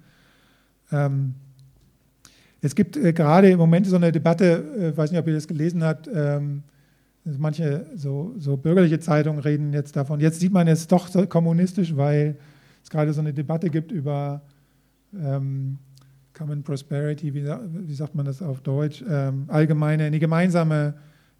[0.91, 1.33] Ähm,
[2.61, 5.47] es gibt äh, gerade im Moment so eine Debatte, äh, weiß nicht, ob ihr das
[5.47, 6.63] gelesen habt, ähm,
[7.23, 10.19] manche so, so, bürgerliche Zeitungen reden jetzt davon.
[10.19, 12.37] Jetzt sieht man es doch so kommunistisch, weil
[12.83, 14.41] es gerade so eine Debatte gibt über
[15.17, 15.77] ähm,
[16.33, 20.93] Common Prosperity, wie, wie, sagt man das auf Deutsch, ähm, allgemeine, eine gemeinsame,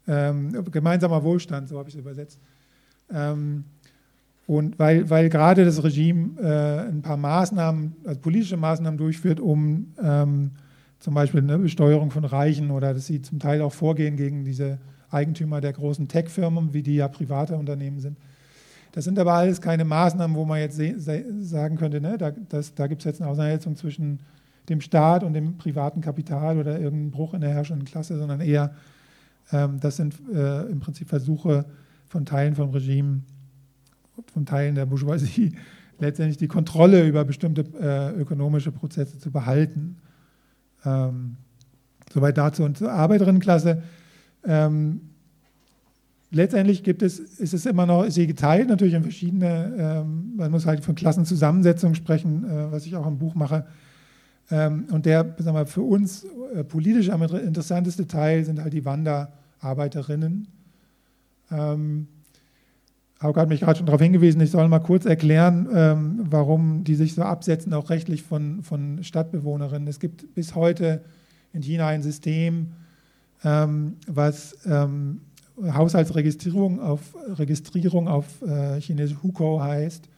[0.08, 2.40] ähm, gemeinsamer Wohlstand, so habe ich es übersetzt.
[3.12, 3.64] Ähm,
[4.46, 9.92] und weil, weil gerade das Regime äh, ein paar Maßnahmen, also politische Maßnahmen durchführt, um
[10.02, 10.52] ähm,
[11.00, 14.78] zum Beispiel eine Besteuerung von Reichen oder dass sie zum Teil auch vorgehen gegen diese
[15.10, 18.16] Eigentümer der großen Tech-Firmen, wie die ja private Unternehmen sind,
[18.92, 20.80] Das sind aber alles keine Maßnahmen, wo man jetzt
[21.40, 24.20] sagen könnte, ne, da, da gibt es jetzt eine Auseinandersetzung zwischen
[24.68, 28.74] dem Staat und dem privaten Kapital oder irgendeinen Bruch in der herrschenden Klasse, sondern eher,
[29.50, 31.64] das sind äh, im Prinzip Versuche
[32.06, 33.22] von Teilen vom Regime,
[34.32, 35.52] von Teilen der Bourgeoisie,
[35.98, 39.96] letztendlich die Kontrolle über bestimmte äh, ökonomische Prozesse zu behalten.
[40.84, 41.36] Ähm,
[42.12, 42.64] soweit dazu.
[42.64, 43.82] Und zur Arbeiterinnenklasse.
[44.44, 45.00] Ähm,
[46.30, 50.50] letztendlich gibt es, ist es immer noch, ist sie geteilt natürlich in verschiedene, ähm, man
[50.50, 53.66] muss halt von Klassenzusammensetzung sprechen, äh, was ich auch im Buch mache.
[54.50, 56.26] Ähm, und der, sagen wir, für uns
[56.68, 58.84] politisch am interessanteste Teil sind halt die
[59.60, 60.48] Wanderarbeiterinnen.
[61.50, 62.08] Ähm,
[63.20, 66.94] Hauke hat mich gerade schon darauf hingewiesen, ich soll mal kurz erklären, ähm, warum die
[66.94, 69.88] sich so absetzen, auch rechtlich von, von Stadtbewohnerinnen.
[69.88, 71.02] Es gibt bis heute
[71.52, 72.68] in China ein System,
[73.42, 75.22] ähm, was ähm,
[75.60, 80.08] Haushaltsregistrierung auf, Registrierung auf äh, Chinesisch Hukou heißt.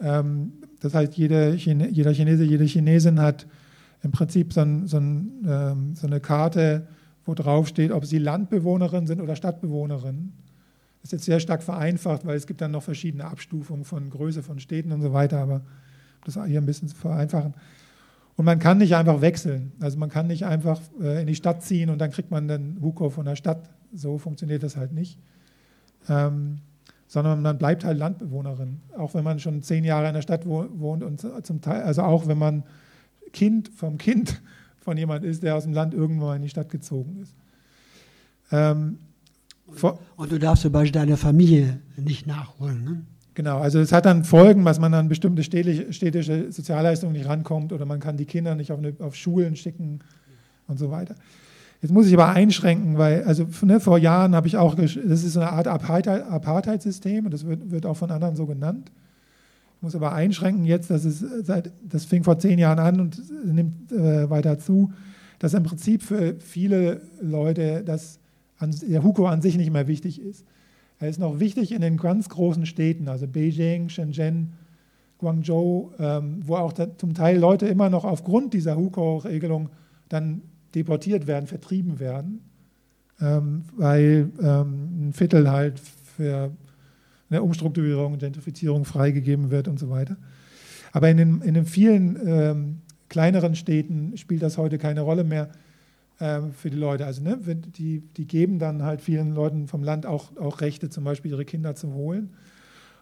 [0.00, 3.46] Ähm, das heißt, jede Chine, jeder Chinese, jede Chinesin hat
[4.02, 6.88] im Prinzip so, ein, so, ein, ähm, so eine Karte,
[7.28, 10.32] wo drauf steht, ob sie Landbewohnerin sind oder Stadtbewohnerin.
[11.02, 14.42] Das ist jetzt sehr stark vereinfacht, weil es gibt dann noch verschiedene Abstufungen von Größe
[14.42, 15.60] von Städten und so weiter, aber
[16.24, 17.54] das hier ein bisschen zu vereinfachen.
[18.36, 19.72] Und man kann nicht einfach wechseln.
[19.78, 22.78] Also man kann nicht einfach äh, in die Stadt ziehen und dann kriegt man den
[22.80, 23.68] Huko von der Stadt.
[23.92, 25.18] So funktioniert das halt nicht.
[26.08, 26.60] Ähm,
[27.08, 31.02] sondern man bleibt halt Landbewohnerin, auch wenn man schon zehn Jahre in der Stadt wohnt
[31.02, 32.64] und zum Teil, also auch wenn man
[33.32, 34.40] Kind vom Kind
[34.88, 37.34] von jemand ist, der aus dem Land irgendwann in die Stadt gezogen ist.
[38.50, 38.96] Ähm,
[39.66, 42.84] und, und, du darfst zum Beispiel deine Familie nicht nachholen.
[42.84, 43.02] Ne?
[43.34, 47.84] Genau, also es hat dann Folgen, dass man an bestimmte städtische Sozialleistungen nicht rankommt oder
[47.84, 50.00] man kann die Kinder nicht auf, eine, auf Schulen schicken
[50.68, 51.16] und so weiter.
[51.82, 55.34] Jetzt muss ich aber einschränken, weil also ne, vor Jahren habe ich auch, das ist
[55.34, 58.90] so eine Art Apartheid-System und das wird, wird auch von anderen so genannt.
[59.78, 63.22] Ich muss aber einschränken jetzt, dass es seit, das fing vor zehn Jahren an und
[63.44, 64.92] nimmt äh, weiter zu,
[65.38, 68.18] dass im Prinzip für viele Leute das
[68.58, 70.44] an, der Huko an sich nicht mehr wichtig ist.
[70.98, 74.54] Er ist noch wichtig in den ganz großen Städten, also Beijing, Shenzhen,
[75.18, 79.68] Guangzhou, ähm, wo auch da, zum Teil Leute immer noch aufgrund dieser Huko-Regelung
[80.08, 80.42] dann
[80.74, 82.40] deportiert werden, vertrieben werden,
[83.20, 86.50] ähm, weil ähm, ein Viertel halt für
[87.30, 90.16] eine Umstrukturierung, Gentrifizierung freigegeben wird und so weiter.
[90.92, 95.50] Aber in den, in den vielen ähm, kleineren Städten spielt das heute keine Rolle mehr
[96.20, 97.06] ähm, für die Leute.
[97.06, 101.04] Also ne, die, die geben dann halt vielen Leuten vom Land auch, auch Rechte, zum
[101.04, 102.30] Beispiel ihre Kinder zu holen.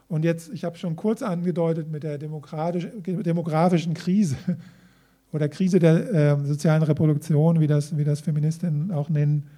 [0.08, 4.36] Und jetzt, ich habe schon kurz angedeutet mit der demografischen Krise
[5.32, 9.48] oder Krise der äh, sozialen Reproduktion, wie das, wie das Feministinnen auch nennen,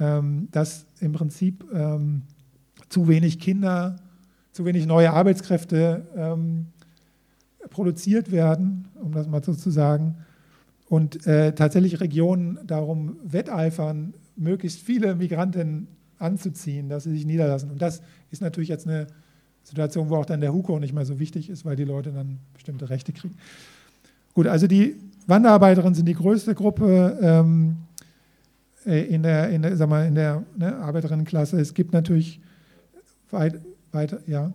[0.00, 2.22] ähm, dass im Prinzip ähm,
[2.94, 3.96] zu wenig Kinder,
[4.52, 6.66] zu wenig neue Arbeitskräfte ähm,
[7.70, 10.14] produziert werden, um das mal so zu sagen
[10.88, 15.88] und äh, tatsächlich Regionen darum wetteifern, möglichst viele Migranten
[16.20, 17.72] anzuziehen, dass sie sich niederlassen.
[17.72, 19.08] Und das ist natürlich jetzt eine
[19.64, 22.38] Situation, wo auch dann der Huko nicht mehr so wichtig ist, weil die Leute dann
[22.52, 23.34] bestimmte Rechte kriegen.
[24.34, 24.94] Gut, also die
[25.26, 27.76] Wanderarbeiterinnen sind die größte Gruppe ähm,
[28.86, 31.60] äh, in der, in der, sag mal, in der ne, Arbeiterinnenklasse.
[31.60, 32.40] Es gibt natürlich
[33.34, 33.60] weit,
[33.92, 34.52] weiter, ja.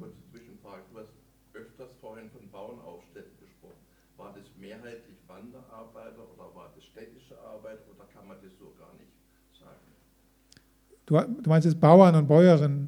[11.09, 12.88] Du, du meinst jetzt Bauern und Bäuerinnen?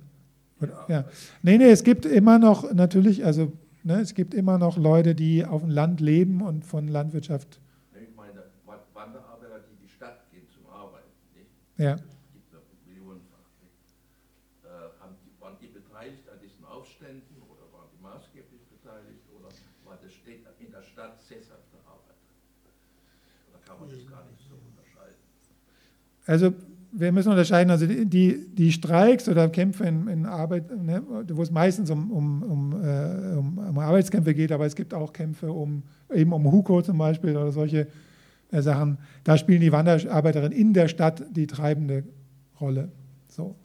[0.61, 0.85] Ja.
[0.87, 1.05] ja.
[1.41, 5.43] Nee, nee, es gibt immer noch natürlich, also ne, es gibt immer noch Leute, die
[5.43, 7.59] auf dem Land leben und von Landwirtschaft.
[7.95, 8.43] Ich meine,
[8.93, 11.09] Wanderarbeiter, die in die Stadt gehen zum Arbeiten.
[11.33, 11.49] Nicht?
[11.77, 11.95] Ja.
[11.95, 13.41] Es gibt noch millionenfach.
[14.65, 19.49] Äh, haben die, waren die beteiligt an diesen Aufständen oder waren die maßgeblich beteiligt oder
[19.85, 20.11] war das
[20.59, 22.17] in der Stadt sesshafte Arbeit?
[23.49, 25.21] Oder kann man das gar nicht so unterscheiden?
[26.25, 26.53] Also
[26.93, 31.51] wir müssen unterscheiden, also die, die Streiks oder Kämpfe in, in Arbeit, ne, wo es
[31.51, 35.83] meistens um, um, um, äh, um, um, Arbeitskämpfe geht, aber es gibt auch Kämpfe um,
[36.13, 37.87] eben um Huko zum Beispiel oder solche
[38.51, 38.97] äh, Sachen.
[39.23, 42.03] Da spielen die Wanderarbeiterinnen in der Stadt die treibende
[42.59, 42.91] Rolle.
[43.29, 43.55] So.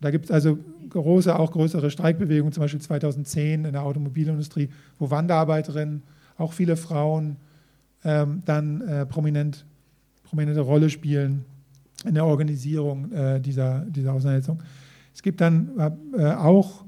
[0.00, 0.58] Da gibt es also
[0.90, 4.68] große, auch größere Streikbewegungen, zum Beispiel 2010 in der Automobilindustrie,
[4.98, 6.02] wo Wanderarbeiterinnen,
[6.36, 7.36] auch viele Frauen,
[8.04, 9.66] ähm, dann äh, prominent,
[10.22, 11.44] prominente Rolle spielen
[12.04, 14.62] in der Organisierung äh, dieser, dieser Auseinandersetzung.
[15.12, 15.70] Es gibt dann
[16.16, 16.84] äh, auch,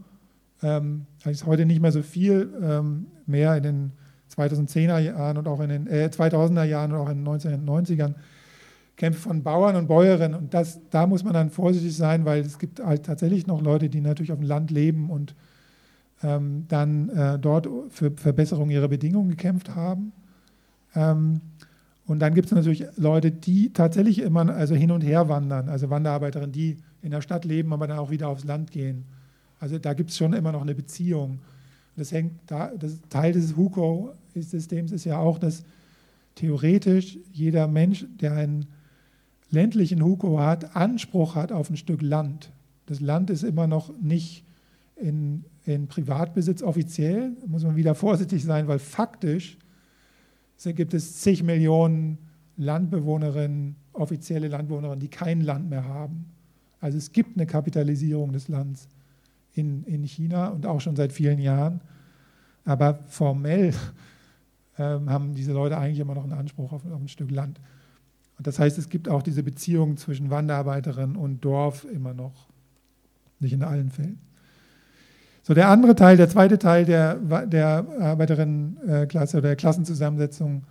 [0.63, 3.93] ähm, ist heute nicht mehr so viel, ähm, mehr in den
[4.37, 8.15] 2010er Jahren und auch in den äh, 2000er Jahren und auch in den 1990ern
[9.01, 10.39] Kämpfe von Bauern und Bäuerinnen.
[10.39, 13.89] Und das, da muss man dann vorsichtig sein, weil es gibt halt tatsächlich noch Leute,
[13.89, 15.35] die natürlich auf dem Land leben und
[16.23, 20.13] ähm, dann äh, dort für Verbesserung ihrer Bedingungen gekämpft haben.
[20.95, 21.41] Ähm,
[22.05, 25.89] und dann gibt es natürlich Leute, die tatsächlich immer also hin und her wandern, also
[25.89, 29.07] Wanderarbeiterinnen, die in der Stadt leben, aber dann auch wieder aufs Land gehen.
[29.61, 31.39] Also da gibt es schon immer noch eine Beziehung.
[31.97, 35.65] Das hängt da, das Teil des Huko-Systems ist ja auch, dass
[36.35, 38.67] theoretisch jeder Mensch, der einen
[39.51, 42.51] ländlichen Huko hat, Anspruch hat auf ein Stück Land.
[42.87, 44.45] Das Land ist immer noch nicht
[44.97, 49.59] in, in Privatbesitz offiziell, muss man wieder vorsichtig sein, weil faktisch
[50.65, 52.19] gibt es zig Millionen
[52.57, 56.27] Landbewohnerinnen, offizielle Landbewohnerinnen, die kein Land mehr haben.
[56.81, 58.89] Also es gibt eine Kapitalisierung des Landes
[59.55, 61.81] in, in China und auch schon seit vielen Jahren.
[62.65, 63.73] Aber formell
[64.79, 67.61] ähm, haben diese Leute eigentlich immer noch einen Anspruch auf, auf ein Stück Land.
[68.41, 72.49] Und das heißt, es gibt auch diese Beziehung zwischen Wanderarbeiterin und Dorf immer noch.
[73.39, 74.19] Nicht in allen Fällen.
[75.43, 80.65] So, der andere Teil, der zweite Teil der, der Arbeiterinnenklasse oder der Klassenzusammensetzung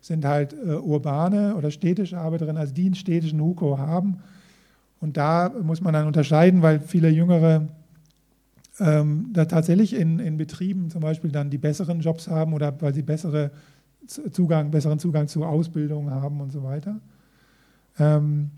[0.00, 4.16] sind halt äh, urbane oder städtische Arbeiterinnen, also die einen städtischen Huko haben.
[5.00, 7.68] Und da muss man dann unterscheiden, weil viele Jüngere
[8.80, 12.92] ähm, da tatsächlich in, in Betrieben zum Beispiel dann die besseren Jobs haben oder weil
[12.92, 13.52] sie bessere
[14.06, 17.00] Zugang, besseren Zugang zu Ausbildung haben und so weiter.
[17.98, 18.50] Ähm,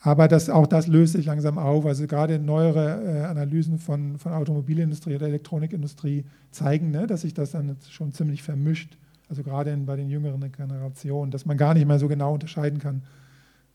[0.00, 1.84] aber das, auch das löst sich langsam auf.
[1.86, 7.50] Also gerade neuere äh, Analysen von, von Automobilindustrie oder Elektronikindustrie zeigen, ne, dass sich das
[7.50, 8.96] dann schon ziemlich vermischt.
[9.28, 12.78] Also gerade in, bei den jüngeren Generationen, dass man gar nicht mehr so genau unterscheiden
[12.78, 13.02] kann,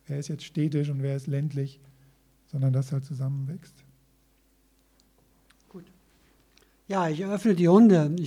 [0.07, 1.79] wer ist jetzt städtisch und wer ist ländlich,
[2.47, 3.75] sondern das halt zusammenwächst.
[5.69, 5.85] Gut.
[6.87, 8.11] Ja, ich eröffne die Runde.
[8.15, 8.19] Ich